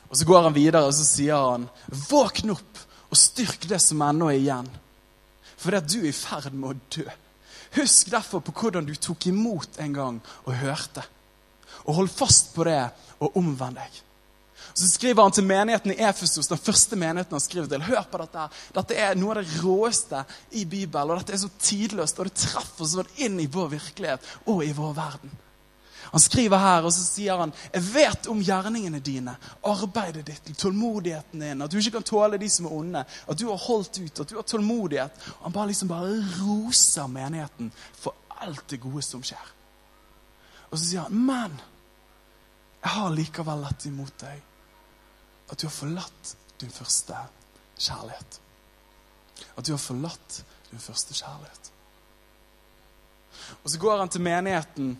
[0.09, 2.79] Og Så går han videre og så sier han, våkn opp
[3.11, 4.69] og styrk det som ennå er igjen.
[5.57, 7.05] For det at du er i ferd med å dø.
[7.77, 11.03] Husk derfor på hvordan du tok imot en gang og hørte.
[11.87, 12.81] Og hold fast på det
[13.21, 14.01] og omvend deg.
[14.73, 17.83] Så skriver han til menigheten i Efesus, den første menigheten han skriver til.
[17.83, 18.47] Hør på dette.
[18.75, 21.11] Dette er noe av det råeste i Bibelen.
[21.11, 24.73] og Dette er så tidløst, og det treffer sånn inn i vår virkelighet og i
[24.75, 25.33] vår verden.
[26.11, 31.39] Han skriver her, og så sier han Jeg vet om gjerningene dine, arbeidet ditt, tålmodigheten
[31.39, 34.19] din, at du ikke kan tåle de som er onde, at du har holdt ut,
[34.19, 35.23] at du har tålmodighet.
[35.37, 39.51] Og han bare liksom bare roser menigheten for alt det gode som skjer.
[40.71, 41.59] Og så sier han, men
[42.81, 44.47] jeg har likevel lett imot deg
[45.51, 47.17] at du har forlatt din første
[47.77, 48.39] kjærlighet.
[49.57, 51.71] At du har forlatt din første kjærlighet.
[53.63, 54.93] Og så går han til menigheten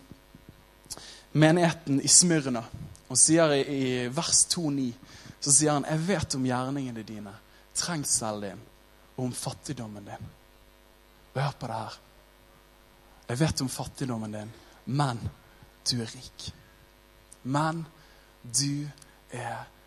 [1.32, 2.60] menigheten i Smyrna
[3.08, 4.90] og sier i, i vers 2,9
[5.42, 7.32] så sier han, 'Jeg vet om gjerningene dine,
[7.74, 8.60] trengselen din
[9.16, 10.30] og om fattigdommen din.'
[11.34, 11.98] Hør på det her.
[13.28, 14.52] Jeg vet om fattigdommen din,
[14.86, 15.20] men
[15.90, 16.52] du er rik.
[17.42, 17.86] Men
[18.44, 18.86] du
[19.30, 19.81] er rik.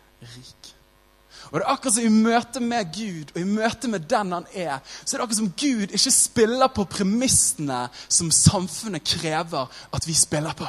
[1.46, 4.48] Og det er akkurat som I møte med Gud og i møte med den han
[4.52, 10.08] er, så er det akkurat som Gud ikke spiller på premissene som samfunnet krever at
[10.08, 10.66] vi spiller på.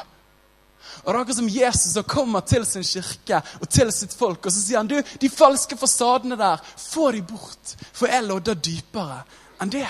[1.04, 4.46] Og det er akkurat som Jesus som kommer til sin kirke og til sitt folk,
[4.46, 8.60] og så sier han du, de falske fasadene der, få de bort, for jeg lodder
[8.60, 9.22] dypere
[9.62, 9.88] enn det.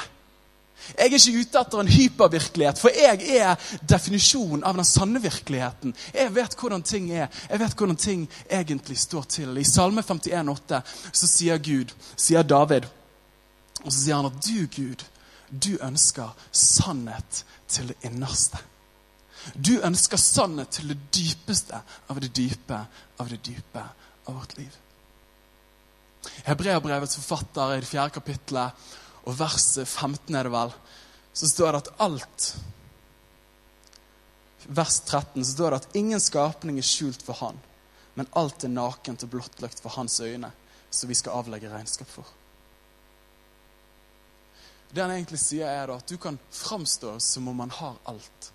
[0.88, 3.56] Jeg er ikke ute etter en hypervirkelighet, for jeg er
[3.90, 5.96] definisjonen av den sanne virkeligheten.
[6.13, 7.28] Jeg vet hvordan ting er.
[7.50, 9.58] Jeg vet hvordan ting egentlig står til.
[9.58, 12.88] I Salme 51,8 så sier Gud, sier David,
[13.84, 15.04] og så sier han at du, Gud,
[15.52, 18.60] du ønsker sannhet til det innerste.
[19.56, 22.82] Du ønsker sannhet til det dypeste av det dype
[23.18, 23.84] av det dype
[24.28, 24.72] av vårt liv.
[26.48, 28.88] Hebreabrevets forfatter i det fjerde kapittelet
[29.28, 30.74] og vers 15 er det vel,
[31.36, 32.50] så står det at alt
[34.68, 37.60] Vers 13 så står det at ingen skapning er skjult for Han,
[38.20, 40.50] men alt er nakent og blottlagt for Hans øyne,
[40.92, 42.28] så vi skal avlegge regnskap for.
[44.92, 48.52] Det han egentlig sier, er at du kan framstå som om man har alt,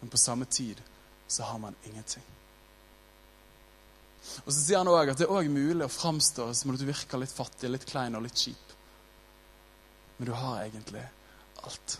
[0.00, 0.78] men på samme tid
[1.26, 2.22] så har man ingenting.
[4.44, 6.86] Og så sier han òg at det er også mulig å framstå som om du
[6.86, 8.74] virker litt fattig, litt klein og litt kjip.
[10.20, 11.00] Men du har egentlig
[11.64, 11.94] alt.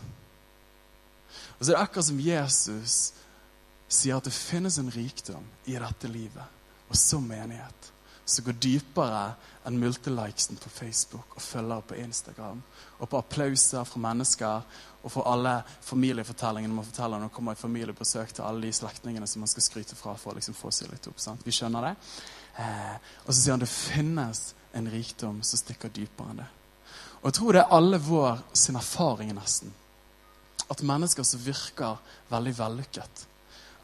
[1.57, 2.97] Og så er det akkurat som Jesus
[3.89, 7.89] sier at det finnes en rikdom i dette livet, og som menighet,
[8.21, 9.23] som går dypere
[9.65, 12.61] enn multilikesen på Facebook og følgere på Instagram,
[12.99, 14.69] og på applauser fra mennesker,
[15.01, 19.27] og for alle familiefortellingene man forteller når man kommer i familiebesøk til alle de slektningene
[19.27, 21.17] som man skal skryte fra for å liksom få seg litt opp.
[21.19, 21.41] sant?
[21.41, 21.97] Vi skjønner det.
[22.61, 26.51] Eh, og så sier han det finnes en rikdom som stikker dypere enn det.
[27.21, 29.73] Og jeg tror det er alle vår sin erfaring nesten.
[30.71, 31.99] At mennesker som virker
[32.31, 33.27] veldig vellykket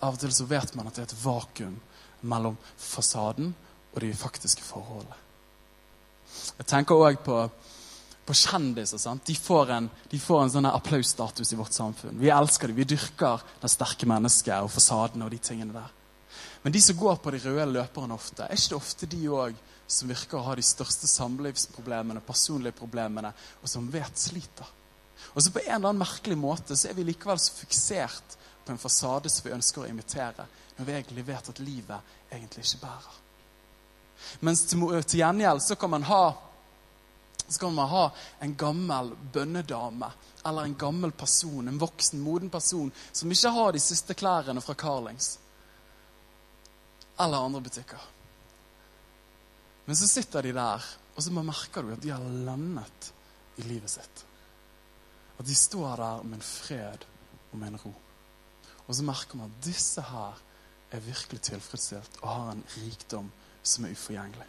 [0.05, 1.77] Av og til så vet man at det er et vakuum
[2.29, 3.49] mellom fasaden
[3.93, 5.15] og de faktiske forholdene.
[6.59, 7.37] Jeg tenker òg på,
[8.27, 9.01] på, kjendiser.
[9.01, 9.25] sant?
[9.25, 12.19] De får en, en sånn applausstatus i vårt samfunn.
[12.21, 12.77] Vi elsker dem.
[12.77, 15.89] Vi dyrker det sterke mennesket og fasaden og de tingene der.
[16.61, 19.57] Men de som går på de røde løperne ofte, er ikke det ofte de òg
[19.87, 24.73] som virker å ha de største samlivsproblemene, personlige problemene, og som vet sliter.
[25.33, 28.71] Og så På en eller annen merkelig måte så er vi likevel så fiksert på
[28.71, 30.45] en fasade som vi ønsker å imitere,
[30.77, 33.15] når vi egentlig vet at livet egentlig ikke bærer.
[34.41, 36.25] Mens til, til gjengjeld så kan man ha
[37.47, 38.09] så kan man ha
[38.43, 40.09] en gammel bønnedame
[40.45, 44.75] eller en gammel person, en voksen, moden person som ikke har de siste klærne fra
[44.75, 45.37] Carlings
[47.19, 48.01] eller andre butikker.
[49.87, 53.11] Men så sitter de der, og så merker du at de har landet
[53.57, 54.23] i livet sitt.
[55.37, 57.05] At de står der med en fred
[57.51, 57.93] og med en ro.
[58.87, 60.41] Og så merker man at disse her
[60.91, 63.31] er virkelig tilfredsstilt og har en rikdom
[63.63, 64.47] som er uforgjengelig.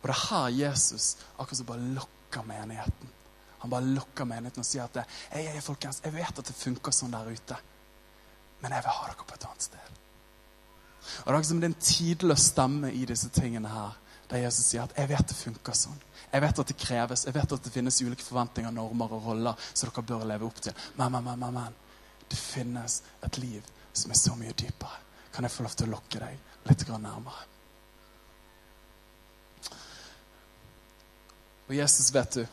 [0.00, 3.10] Og det er her Jesus akkurat som bare lokker menigheten.
[3.62, 6.94] Han bare lokker menigheten og sier at jeg, jeg, folkens, jeg vet at det funker
[6.94, 7.58] sånn der ute,
[8.62, 10.01] men jeg vil ha dere på et annet sted.
[11.02, 13.98] Og Det er liksom en tidløs stemme i disse tingene her,
[14.30, 16.02] der Jesus sier at 'jeg vet det funker sånn'.
[16.32, 19.54] Jeg vet at det kreves, jeg vet at det finnes ulike forventninger, normer og roller
[19.74, 20.72] som dere bør leve opp til.
[20.96, 21.74] Men, men, men, men, men.
[22.28, 23.62] Det finnes et liv
[23.92, 24.98] som er så mye dypere.
[25.32, 27.44] Kan jeg få lov til å lokke deg litt nærmere?
[31.68, 32.46] Og Jesus, vet du,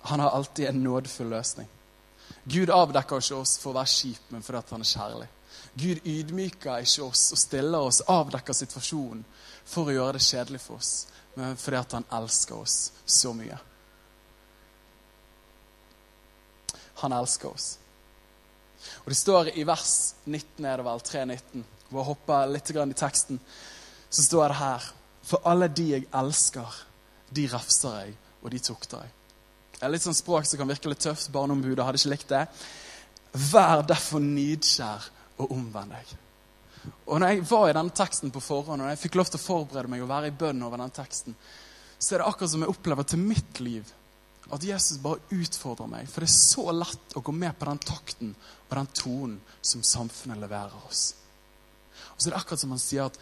[0.00, 1.68] han har alltid en nådefull løsning.
[2.44, 5.28] Gud avdekker ikke oss for å være kjip, men fordi han er kjærlig.
[5.74, 9.24] Gud ydmyker ikke oss og stiller oss, avdekker situasjonen
[9.68, 10.92] for å gjøre det kjedelig for oss,
[11.36, 13.58] men fordi at han elsker oss så mye.
[17.02, 17.76] Han elsker oss.
[19.04, 22.94] Og Det står i vers 19, er det vel, 3.19, hvor jeg hopper litt i
[22.94, 23.40] teksten,
[24.10, 24.88] så står det her
[25.28, 26.74] For alle de jeg elsker,
[27.36, 29.10] de refser jeg, og de tukter jeg.
[29.74, 31.28] Det er litt sånn språk som kan virke litt tøft.
[31.34, 32.46] Barneombudet hadde ikke likt det.
[33.52, 35.04] Vær derfor nidkjær
[35.38, 36.16] og omvend deg.
[37.08, 39.44] Og når jeg var i denne teksten på forhånd, og jeg fikk lov til å
[39.44, 41.36] forberede meg og være i bønn over denne teksten,
[41.98, 43.94] så er det akkurat som jeg opplever til mitt liv
[44.54, 46.08] at Jesus bare utfordrer meg.
[46.08, 48.34] For det er så lett å gå med på den takten
[48.68, 51.10] og den tonen som samfunnet leverer oss.
[52.14, 53.18] Og så er det akkurat som han sier at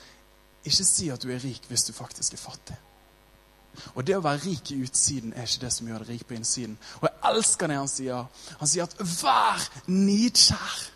[0.67, 2.77] ikke si at du er rik hvis du faktisk er fattig.
[3.95, 6.37] Og det å være rik i utsiden er ikke det som gjør deg rik på
[6.39, 6.77] innsiden.
[7.01, 8.29] Og jeg elsker det han sier.
[8.61, 10.96] Han sier at 'vær nidkjær'.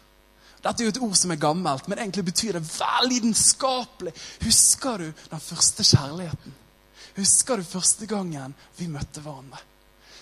[0.60, 4.16] Dette er jo et ord som er gammelt, men egentlig betyr det 'vær lidenskapelig'.
[4.44, 6.54] Husker du den første kjærligheten?
[7.16, 9.58] Husker du første gangen vi møtte hverandre?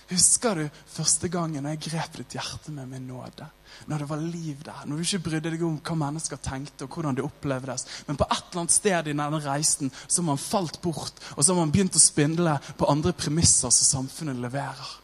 [0.09, 3.45] Husker du første gangen jeg grep ditt hjerte med min nåde?
[3.85, 6.95] Når det var liv der, når du ikke brydde deg om hva mennesker tenkte, og
[6.95, 7.85] hvordan det opplevdes.
[8.07, 11.43] Men på et eller annet sted i denne reisen så har man falt bort, og
[11.43, 14.95] så har man begynt å spindle på andre premisser som samfunnet leverer.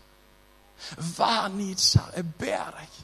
[1.18, 2.16] Vær nidkjær.
[2.18, 3.02] Jeg ber deg.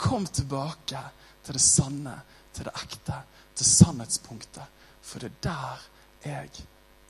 [0.00, 1.04] Kom tilbake
[1.44, 2.16] til det sanne,
[2.54, 3.22] til det ekte,
[3.56, 4.82] til sannhetspunktet.
[5.02, 5.86] For det er der
[6.24, 6.50] jeg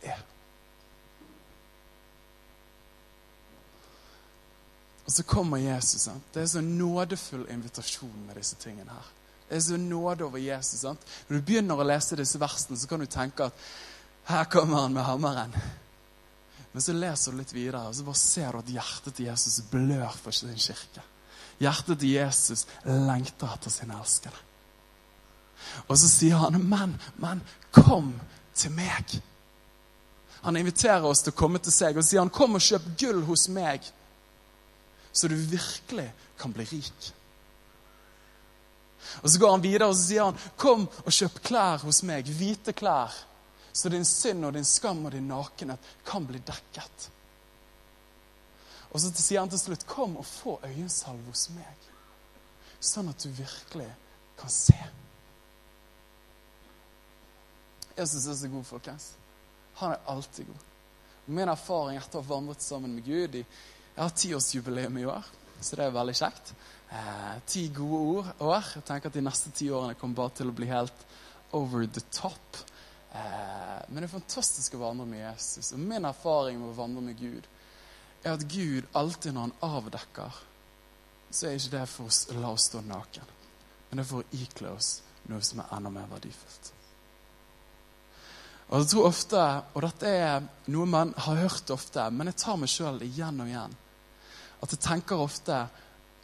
[0.03, 0.21] er.
[5.07, 6.03] Og så kommer Jesus.
[6.03, 6.35] sant?
[6.35, 9.09] Det er så nådefull invitasjon med disse tingene her.
[9.49, 10.81] Det er så nåde over Jesus.
[10.81, 11.01] sant?
[11.29, 13.65] Når du begynner å lese disse versene, så kan du tenke at
[14.31, 15.57] her kommer han med hammeren.
[16.73, 19.59] Men så leser du litt videre, og så bare ser du at hjertet til Jesus
[19.73, 21.03] blør for sin kirke.
[21.61, 24.47] Hjertet til Jesus lengter etter sine elskede.
[25.89, 28.21] Og så sier han, 'Men, men, kom
[28.55, 29.21] til meg'.
[30.43, 33.23] Han inviterer oss til å komme til seg og sier han, 'Kom og kjøp gull
[33.25, 33.93] hos meg',
[35.13, 37.13] så du virkelig kan bli rik'.
[39.23, 42.25] Og Så går han videre og så sier han, 'Kom og kjøp klær hos meg,
[42.25, 43.13] hvite klær',
[43.73, 47.11] så din synd og din skam og din nakenhet kan bli dekket.
[48.91, 51.91] Og så sier han til slutt, 'Kom og få øyensalve hos meg',
[52.81, 53.95] sånn at du virkelig
[54.39, 54.79] kan se.
[57.99, 59.13] Jesus er så god, folkens.
[59.75, 60.67] Han er alltid god.
[61.27, 63.47] Min erfaring etter å ha vandret sammen med Gud i,
[63.97, 65.25] Jeg har tiårsjubileum i år,
[65.61, 66.55] så det er veldig kjekt.
[66.91, 68.65] Eh, ti gode ord, år.
[68.75, 71.05] Jeg tenker at De neste ti årene kommer bare til å bli helt
[71.53, 72.57] over the top.
[73.13, 75.73] Eh, men det er fantastisk å vandre med Jesus.
[75.73, 77.47] Og min erfaring med å vandre med Gud
[78.25, 80.41] er at Gud alltid når han avdekker,
[81.31, 83.37] så er ikke det for å la oss stå naken.
[83.89, 84.91] Men det er for å ikle oss
[85.31, 86.73] noe som er enda mer verdifullt.
[88.71, 92.59] Og jeg tror ofte, og dette er noe man har hørt ofte, men jeg tar
[92.61, 93.73] meg sjøl igjen og igjen,
[94.61, 95.57] at jeg tenker ofte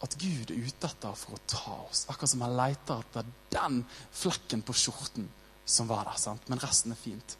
[0.05, 2.05] at Gud er ute etter for å ta oss.
[2.07, 3.81] Akkurat som han leter etter den
[4.15, 5.25] flekken på skjorten
[5.67, 6.19] som var der.
[6.21, 6.45] sant?
[6.47, 7.35] Men resten er fint.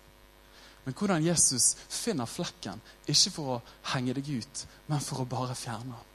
[0.88, 2.80] Men hvordan Jesus finner flekken,
[3.12, 6.14] ikke for å henge deg ut, men for å bare fjerne den.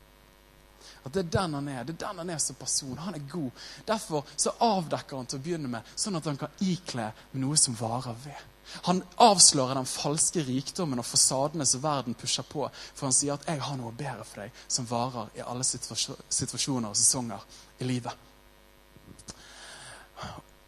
[1.02, 1.82] At det er den han er.
[1.84, 2.94] Det er den han er som person.
[3.04, 3.50] Han er god.
[3.84, 7.58] Derfor så avdekker han til å begynne med, sånn at han kan ikle med noe
[7.60, 8.46] som varer ved.
[8.86, 13.44] Han avslører den falske rikdommen og fasadene som verden pusher på, for han sier at
[13.44, 17.44] 'jeg har noe bedre for deg', som varer i alle situasjoner og sesonger
[17.78, 18.16] i livet.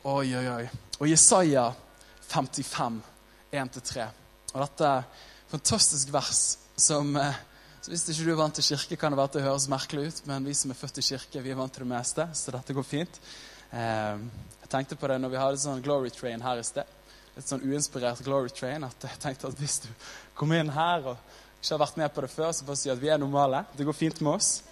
[0.04, 0.68] Oi, oi, oi.
[1.00, 1.72] Og Jesaja
[2.28, 3.02] 55,
[3.54, 4.06] 1-3.
[4.54, 6.42] Og dette er et fantastisk vers
[6.76, 7.42] som eh,
[7.84, 10.20] Hvis ikke du er vant til kirke, kan det være at det høres merkelig ut,
[10.30, 12.72] men vi som er født i kirke, vi er vant til det meste, så dette
[12.72, 13.18] går fint.
[13.76, 14.22] Eh,
[14.62, 16.88] jeg tenkte på det når vi hadde sånn glory train her i sted.
[17.34, 18.86] Litt sånn uinspirert glory train.
[18.88, 19.90] at jeg tenkte at Hvis du
[20.34, 21.16] kommer inn her og
[21.60, 23.64] ikke har vært med på det før, så bare si at vi er normale.
[23.76, 24.62] Det går fint med oss.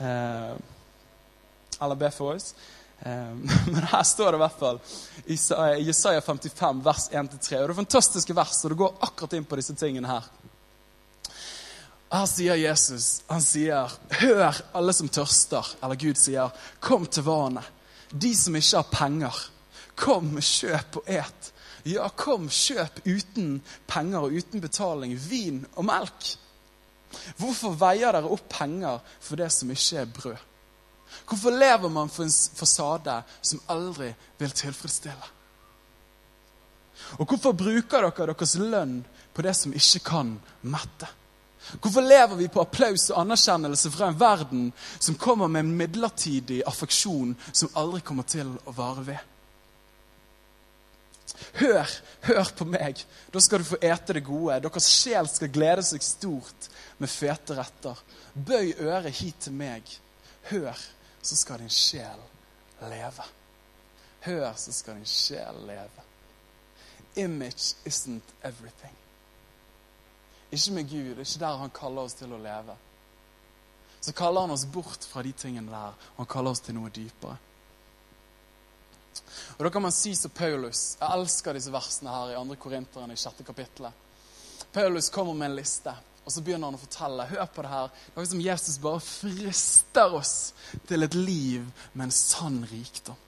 [0.00, 0.54] Eh,
[1.80, 2.54] eller be for oss.
[3.02, 3.32] Eh,
[3.72, 4.80] men her står det i hvert fall
[5.26, 5.38] i
[5.86, 7.60] Jesaja 55, vers 1-3.
[7.60, 10.28] Og det er fantastiske vers, og det går akkurat inn på disse tingene her.
[12.10, 17.70] Her sier Jesus, han sier, 'Hør, alle som tørster.' Eller Gud sier, 'Kom til vannet.'
[18.10, 19.36] De som ikke har penger,
[19.94, 21.52] kom, kjøp og et.
[21.86, 26.32] Ja, kom, kjøp uten penger og uten betaling vin og melk.
[27.38, 30.49] Hvorfor veier dere opp penger for det som ikke er brød?
[31.30, 35.28] Hvorfor lever man for en fasade som aldri vil tilfredsstille?
[37.22, 39.00] Og hvorfor bruker dere deres lønn
[39.34, 40.34] på det som ikke kan
[40.66, 41.08] mette?
[41.78, 44.68] Hvorfor lever vi på applaus og anerkjennelse fra en verden
[44.98, 49.26] som kommer med en midlertidig affeksjon som aldri kommer til å vare ved?
[51.60, 51.92] Hør,
[52.26, 53.00] hør på meg.
[53.32, 54.58] Da skal du få ete det gode.
[54.64, 58.02] Deres sjel skal glede seg stort med fete retter.
[58.34, 59.86] Bøy øret hit til meg.
[60.50, 60.74] Hør,
[61.22, 62.22] så skal din sjel
[62.80, 63.26] leve.
[64.20, 66.06] Hør, så skal din sjel leve.
[67.14, 68.94] image isn't everything.
[70.50, 72.74] Ikke med Gud, det er ikke der han kaller oss til å leve.
[74.00, 76.90] Så kaller han oss bort fra de tingene der, og han kaller oss til noe
[76.90, 77.36] dypere.
[79.58, 80.96] Og Da kan man si som Paulus.
[81.00, 82.56] Jeg elsker disse versene her i 2.
[82.56, 83.42] Korinteren i 6.
[83.46, 83.92] kapittelet.
[84.72, 85.94] Paulus kommer med en liste,
[86.24, 87.26] og så begynner han å fortelle.
[87.30, 87.90] Hør på det her.
[88.14, 90.34] Er som Jesus bare frister oss
[90.88, 93.18] til et liv med en sann rikdom.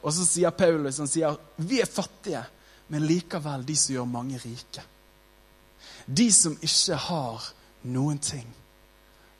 [0.00, 2.42] Og så sier Paulus han sier, vi er fattige,
[2.88, 4.82] men likevel de som gjør mange rike.
[6.06, 7.46] De som ikke har
[7.90, 8.48] noen ting,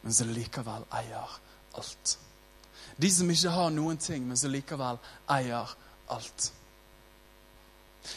[0.03, 1.37] men som likevel eier
[1.79, 2.17] alt.
[2.97, 4.99] De som ikke har noen ting, men som likevel
[5.33, 5.75] eier
[6.13, 6.51] alt.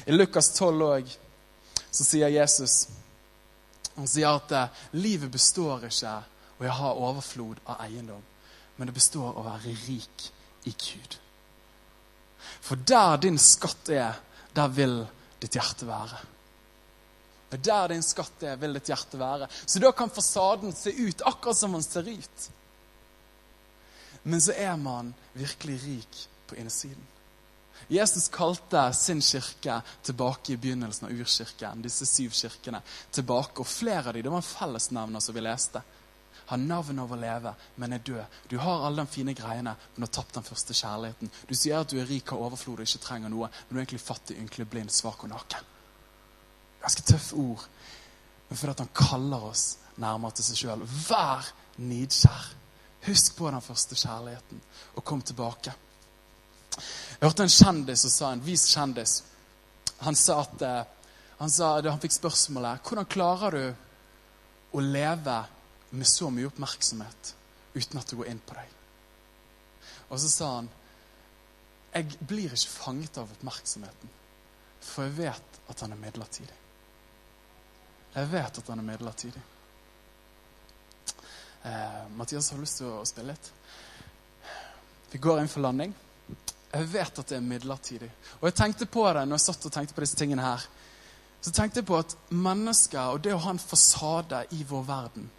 [0.05, 1.13] I Lukas 12 òg
[1.89, 2.83] sier Jesus
[3.99, 8.23] han sier at eh, livet består ikke av å ha overflod av eiendom,
[8.77, 10.29] men det består av å være rik
[10.69, 11.19] i Gud.
[12.63, 14.19] For der din skatt er,
[14.55, 15.01] der vil
[15.39, 16.19] ditt hjerte være.
[17.49, 19.47] Og Der din skatt er, vil ditt hjerte være.
[19.65, 22.49] Så da kan fasaden se ut akkurat som den ser ut.
[24.23, 27.07] Men så er man virkelig rik på innsiden.
[27.89, 31.81] Jesus kalte sin kirke tilbake i begynnelsen av urkirken.
[31.81, 32.81] disse syv kirkene,
[33.11, 35.81] tilbake, og Flere av dem det var fellesnevner som vi leste.
[36.45, 38.37] Har navn over å leve, men er død.
[38.49, 41.31] Du har alle de fine greiene, men har tapt den første kjærligheten.
[41.49, 43.83] Du sier at du er rik, har overflod og ikke trenger noe, men du er
[43.83, 45.73] egentlig fattig, ynkelig, blind, svak og naken.
[46.81, 47.65] Ganske tøffe ord,
[48.49, 49.65] men fordi han kaller oss
[49.97, 50.87] nærmere til seg sjøl.
[51.09, 52.49] Vær nidkjær.
[53.09, 54.61] Husk på den første kjærligheten,
[54.95, 55.73] og kom tilbake.
[56.79, 59.19] Jeg hørte en kjendis som sa, en vis kjendis
[60.05, 60.81] Han sa at eh,
[61.39, 65.37] han, sa, han fikk spørsmålet hvordan klarer du å leve
[65.95, 67.33] med så mye oppmerksomhet
[67.73, 68.75] uten at det går inn på deg.
[70.09, 70.69] Og så sa han
[71.89, 74.11] jeg blir ikke fanget av oppmerksomheten,
[74.85, 76.57] for jeg vet at han er midlertidig.
[78.13, 79.41] Jeg vet at han er midlertidig.
[81.63, 83.49] Eh, Mathias har lyst til å spille litt.
[85.09, 85.95] Vi går inn for landing.
[86.69, 88.09] Jeg vet at det er midlertidig.
[88.39, 90.65] Og jeg tenkte på det når jeg satt og tenkte på disse tingene her.
[91.41, 95.29] Så tenkte jeg på at mennesker og det å ha en fasade i vår verden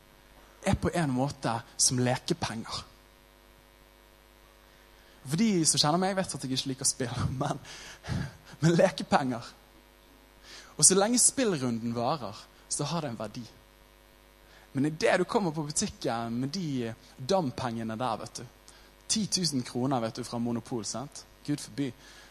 [0.67, 2.83] er på en måte som lekepenger.
[5.21, 7.61] For de som kjenner meg, vet at jeg ikke liker spill, men,
[8.61, 9.51] men lekepenger.
[10.77, 12.37] Og så lenge spillrunden varer,
[12.71, 13.45] så har det en verdi.
[14.73, 18.49] Men idet du kommer på butikken med de dampengene der, vet du
[19.11, 21.25] 10 000 kroner vet du, fra Monopol, sant?
[21.47, 21.89] Gud forby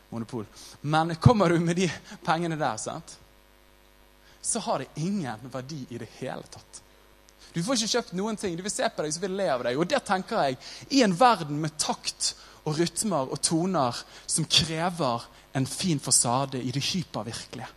[0.09, 0.45] Monopol.
[0.81, 1.89] Men kommer du med de
[2.25, 3.17] pengene der, sant?
[4.41, 6.77] så har det ingen verdi i det hele tatt.
[7.51, 8.53] Du får ikke kjøpt noen ting.
[8.55, 9.75] Du vil se på deg, så vil le av deg.
[9.75, 10.55] Og det tenker jeg,
[10.95, 12.31] i en verden med takt
[12.63, 15.27] og rytmer og toner som krever
[15.59, 17.67] en fin fasade i det hypervirkelige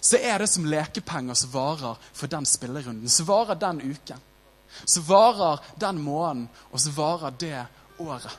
[0.00, 4.20] så er det som lekepenger som varer for den spillerunden, som varer den uken.
[4.84, 7.66] Som varer den måneden, og så varer det
[7.98, 8.38] året.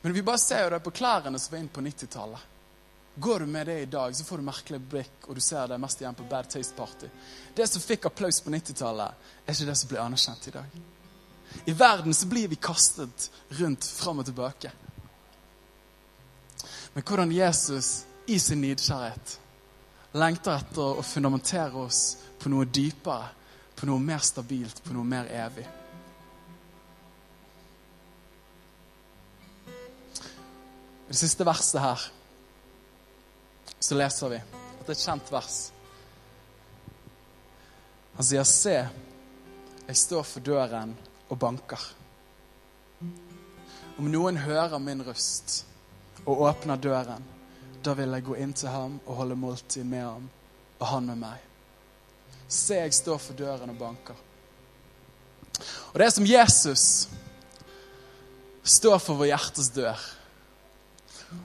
[0.00, 2.46] Men vi bare ser jo det på klærne som var inn på 90-tallet.
[3.20, 5.76] Går du med det i dag, så får du merkelig blikk, og du ser det
[5.82, 7.10] mest igjen på Bad Taste Party.
[7.54, 10.78] Det som fikk applaus på 90-tallet, er ikke det som blir anerkjent i dag.
[11.66, 14.70] I verden så blir vi kastet rundt fram og tilbake.
[16.94, 19.36] Men hvordan Jesus i sin nidkjærhet
[20.12, 22.00] lengter etter å fundamentere oss
[22.40, 23.28] på noe dypere,
[23.80, 25.64] på noe mer stabilt, på noe mer evig.
[29.64, 32.04] I det siste verset her
[33.80, 35.58] så leser vi at det er et kjent vers.
[38.18, 38.76] Han sier, 'Se,
[39.88, 40.96] jeg står for døren
[41.30, 41.90] og banker.'
[43.98, 45.64] Om noen hører min røst
[46.26, 47.24] og åpner døren,
[47.84, 50.30] da vil jeg gå inn til ham og holde måltid med ham,
[50.78, 51.49] og han med meg.
[52.50, 54.16] Se, jeg står for døren og banker.
[55.92, 56.84] Og det er som Jesus
[58.62, 60.00] står for vår hjertes dør.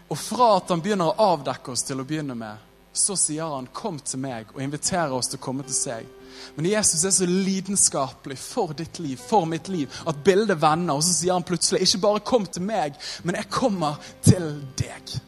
[0.09, 2.57] Og fra at han begynner å avdekke oss til å begynne med,
[2.95, 6.05] så sier han 'kom til meg' og inviterer oss til å komme til seg.
[6.55, 10.93] Men Jesus er så lidenskapelig for ditt liv, for mitt liv, at bildet vender.
[10.93, 15.19] Og så sier han plutselig 'ikke bare kom til meg, men jeg kommer til deg'.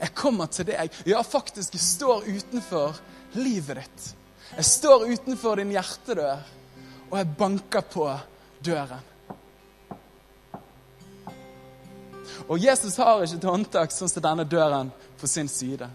[0.00, 0.90] Jeg kommer til deg.
[1.06, 2.94] Ja, faktisk, jeg står utenfor
[3.34, 4.14] livet ditt.
[4.52, 6.44] Jeg står utenfor din hjertedør,
[7.10, 8.06] og jeg banker på
[8.64, 9.10] døren.
[12.48, 14.90] Og Jesus har ikke et håndtak sånn som denne døren
[15.20, 15.88] på sin side.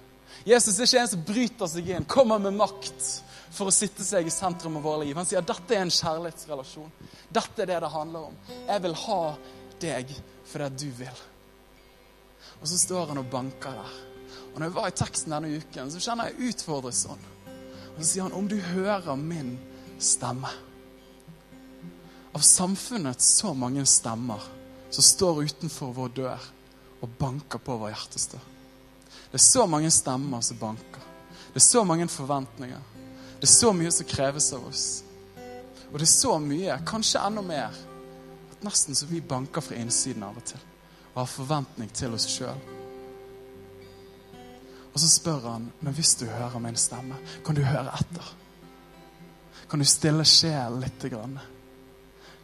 [0.47, 3.09] Jesus er ikke en som bryter seg inn, kommer med makt
[3.53, 5.17] for å sitte seg i sentrum av våre liv.
[5.17, 6.91] Han sier dette er en kjærlighetsrelasjon.
[7.29, 8.37] Dette er det det handler om.
[8.67, 9.23] Jeg vil ha
[9.81, 10.13] deg
[10.49, 11.25] fordi du vil.
[12.59, 13.97] Og så står han og banker der.
[14.49, 17.27] Og når jeg var i teksten denne uken, så kjenner jeg utfordres sånn.
[17.99, 19.57] Så sier han om du hører min
[19.99, 20.47] stemme.
[22.31, 24.45] Av samfunnets så mange stemmer
[24.89, 26.45] som står utenfor vår dør
[27.03, 28.39] og banker på vår hjertestø.
[29.31, 31.03] Det er så mange stemmer som banker.
[31.51, 32.87] Det er så mange forventninger.
[33.35, 34.87] Det er så mye som kreves av oss.
[35.91, 37.75] Og det er så mye, kanskje enda mer,
[38.51, 40.67] at nesten så vi banker fra innsiden av og til.
[41.13, 42.78] Og har forventning til oss sjøl.
[44.99, 47.15] Og så spør han, men hvis du hører min stemme,
[47.47, 48.31] kan du høre etter?
[49.71, 51.37] Kan du stille sjelen lite grann?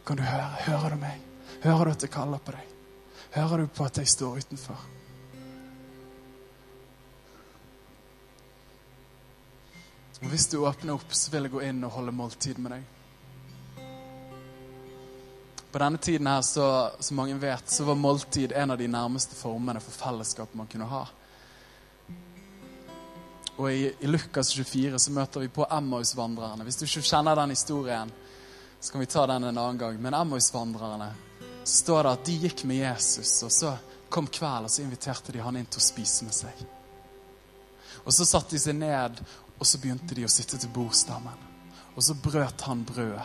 [0.08, 0.62] Kan du høre?
[0.64, 1.18] Hører du meg?
[1.60, 2.70] Hører du at jeg kaller på deg?
[3.34, 4.86] Hører du på at jeg står utenfor?
[10.22, 13.84] Og Hvis du åpner opp, så vil jeg gå inn og holde måltid med deg.
[15.76, 16.72] På denne tiden her, så,
[17.04, 20.88] som mange vet, så var måltid en av de nærmeste formene for fellesskap man kunne
[20.88, 21.04] ha.
[23.56, 26.64] Og i, i Lukas 24 så møter vi på Emmaus-vandrerne.
[26.64, 28.10] Hvis du ikke kjenner den historien,
[28.80, 30.00] så kan vi ta den en annen gang.
[30.00, 31.08] Men Emmaus-vandrerne
[31.64, 33.72] står det at de gikk med Jesus, og så
[34.12, 36.60] kom kvelden, og så inviterte de han inn til å spise med seg.
[38.04, 39.22] Og så satte de seg ned,
[39.56, 41.48] og så begynte de å sitte til bordstammen.
[41.96, 43.24] Og så brøt han brødet.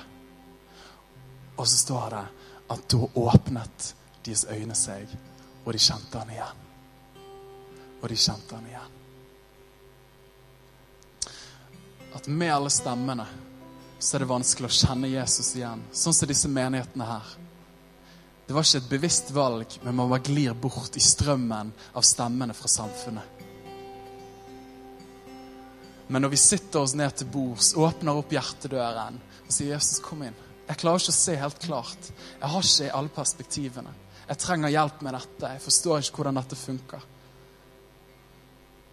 [1.59, 2.23] Og så står det
[2.71, 3.91] at da åpnet
[4.23, 5.11] deres øyne seg,
[5.65, 6.65] og de kjente han igjen.
[7.99, 9.00] Og de kjente han igjen.
[12.13, 13.25] At med alle stemmene
[13.99, 17.27] så er det vanskelig å kjenne Jesus igjen, sånn som disse menighetene her.
[18.47, 22.55] Det var ikke et bevisst valg, men man bare glir bort i strømmen av stemmene
[22.57, 23.43] fra samfunnet.
[26.11, 30.23] Men når vi sitter oss ned til bords, åpner opp hjertedøren og sier 'Jesus, kom
[30.25, 30.41] inn'.
[30.67, 32.11] Jeg klarer ikke å se helt klart.
[32.41, 33.93] Jeg har ikke alle perspektivene.
[34.27, 35.53] Jeg trenger hjelp med dette.
[35.53, 37.01] Jeg forstår ikke hvordan dette funker.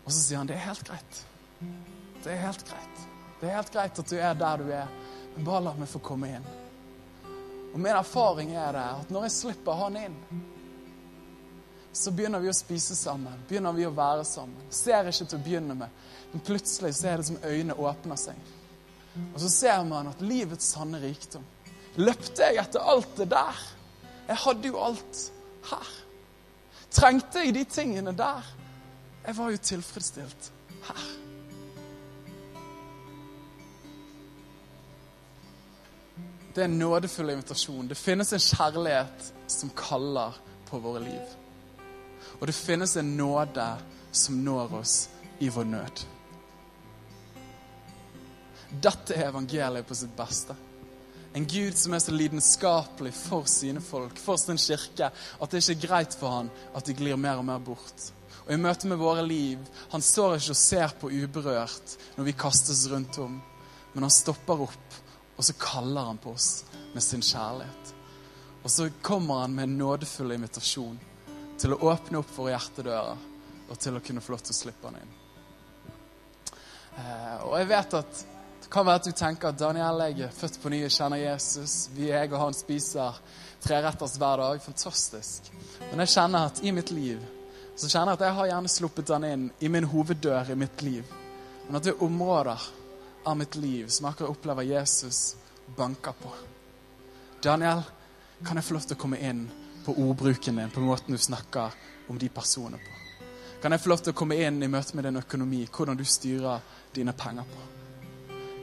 [0.05, 1.25] Og så sier han det er helt greit.
[2.25, 3.03] Det er helt greit.
[3.41, 4.89] Det er helt greit at du er der du er,
[5.35, 6.47] men bare la meg få komme inn.
[7.73, 10.17] Og min erfaring er det at når jeg slipper han inn,
[11.93, 13.39] så begynner vi å spise sammen.
[13.49, 14.67] Begynner vi å være sammen.
[14.71, 16.03] Ser ikke til å begynne med,
[16.33, 18.39] men plutselig så er det som øynene åpner seg.
[19.33, 21.47] Og så ser man at livets sanne rikdom
[21.99, 23.63] Løpte jeg etter alt det der?
[24.29, 25.23] Jeg hadde jo alt
[25.67, 25.89] her.
[26.95, 28.47] Trengte jeg de tingene der?
[29.25, 30.53] Jeg var jo tilfredsstilt
[30.87, 31.09] her.
[36.59, 37.87] Det er en nådefull invitasjon.
[37.87, 40.35] Det finnes en kjærlighet som kaller
[40.67, 41.37] på våre liv.
[42.41, 43.67] Og det finnes en nåde
[44.11, 44.97] som når oss
[45.39, 46.03] i vår nød.
[48.75, 50.59] Dette er evangeliet på sitt beste.
[51.31, 55.79] En Gud som er så lidenskapelig for sine folk, for sin kirke, at det ikke
[55.79, 58.11] er greit for han at de glir mer og mer bort.
[58.49, 62.41] Og i møte med våre liv Han står ikke og ser på uberørt når vi
[62.43, 63.39] kastes rundt om,
[63.95, 65.05] men han stopper opp
[65.39, 66.65] og så kaller han på oss
[66.95, 67.95] med sin kjærlighet.
[68.63, 70.99] Og så kommer han med en nådefull invitasjon
[71.59, 73.23] til å åpne opp våre hjertedører
[73.69, 75.15] og til å kunne få lov til å slippe han inn.
[76.99, 78.25] Eh, og jeg vet at
[78.59, 81.23] det kan være at du tenker at Daniel, jeg er født på ny, jeg kjenner
[81.23, 81.77] Jesus.
[81.95, 83.21] Vi, jeg og han spiser
[83.63, 84.61] treretters hver dag.
[84.65, 85.53] Fantastisk.
[85.87, 87.23] Men jeg kjenner at i mitt liv
[87.79, 90.83] så kjenner jeg at jeg har gjerne sluppet han inn i min hoveddør i mitt
[90.83, 91.15] liv.
[91.69, 92.67] Men at det er områder
[93.29, 95.37] av mitt liv som akkurat opplever Jesus
[95.77, 96.31] banker på.
[97.43, 97.83] Daniel,
[98.47, 99.43] kan jeg få lov til å komme inn
[99.85, 101.75] på ordbruken din, på måten du snakker
[102.09, 102.95] om de personene på?
[103.63, 106.05] Kan jeg få lov til å komme inn i møte med din økonomi, hvordan du
[106.07, 106.63] styrer
[106.95, 107.67] dine penger på?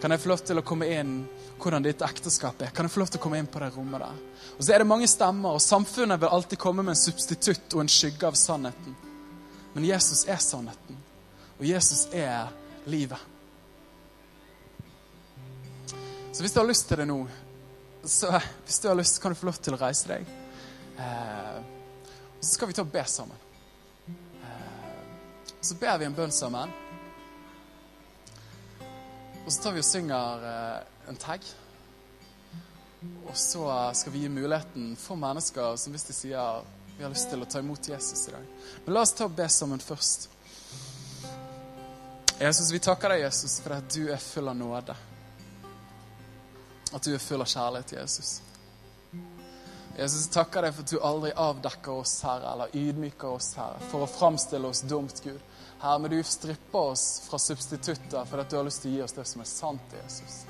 [0.02, 1.14] Kan jeg få lov til å komme inn
[1.62, 2.74] hvordan ditt ekteskap er?
[2.74, 4.18] Kan jeg få lov til å komme inn på det rommet der?
[4.58, 7.86] Og så er det mange stemmer, og samfunnet vil alltid komme med en substitutt og
[7.86, 8.98] en skygge av sannheten.
[9.76, 11.00] Men Jesus er sannheten,
[11.60, 12.52] og Jesus er
[12.90, 13.35] livet.
[16.36, 17.16] Så hvis du har lyst til det nå,
[18.04, 18.28] så
[18.66, 20.26] hvis du har lyst, kan du få lov til å reise deg.
[21.00, 21.62] Eh,
[22.36, 23.46] og så skal vi ta og be sammen.
[24.44, 26.76] Eh, så ber vi en bønn sammen.
[29.46, 31.48] Og så tar vi og synger eh, en tag.
[33.30, 37.32] Og så skal vi gi muligheten for mennesker som hvis de sier vi har lyst
[37.32, 38.54] til å ta imot Jesus i dag.
[38.84, 40.28] Men la oss ta og be sammen først.
[42.44, 45.02] Jesus, vi takker deg, Jesus, for at du er full av nåde.
[46.96, 48.38] At du er full av kjærlighet, Jesus.
[49.98, 54.04] Jesus, takker deg for at du aldri avdekker oss, Herre, eller ydmyker oss, Herre, for
[54.04, 55.40] å framstille oss dumt, Gud.
[55.80, 59.16] Herre, men du stripper oss fra substitutter fordi du har lyst til å gi oss
[59.16, 60.42] det som er sant, Jesus.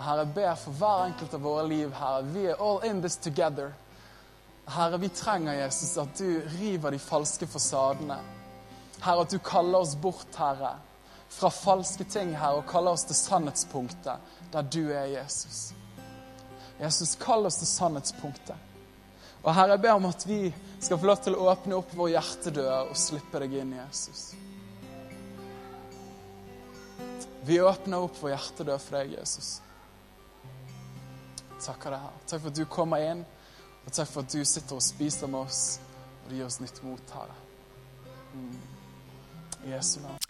[0.00, 2.26] Herre, jeg ber for hver enkelt av våre liv, Herre.
[2.34, 3.72] Vi er all in this together.
[4.68, 8.20] Herre, vi trenger, Jesus, at du river de falske fasadene.
[9.00, 10.78] Herre, at du kaller oss bort, Herre,
[11.30, 15.70] fra falske ting, Herre, og kaller oss til sannhetspunktet der du er, Jesus.
[16.80, 18.56] Jesus, kall oss til sannhetspunktet.
[19.42, 20.40] Og Herre, jeg ber om at vi
[20.80, 24.30] skal få lov til å åpne opp vår hjertedør og slippe deg inn, Jesus.
[27.46, 29.52] Vi åpner opp vår hjertedør for deg, Jesus.
[31.60, 32.24] Takker deg, Herre.
[32.26, 33.22] Takk for at du kommer inn,
[33.84, 35.78] og takk for at du sitter og spiser med oss,
[36.24, 37.38] og du gir oss nytt mot, Herre.
[38.34, 38.58] Mm.
[39.70, 40.29] Jesu navn.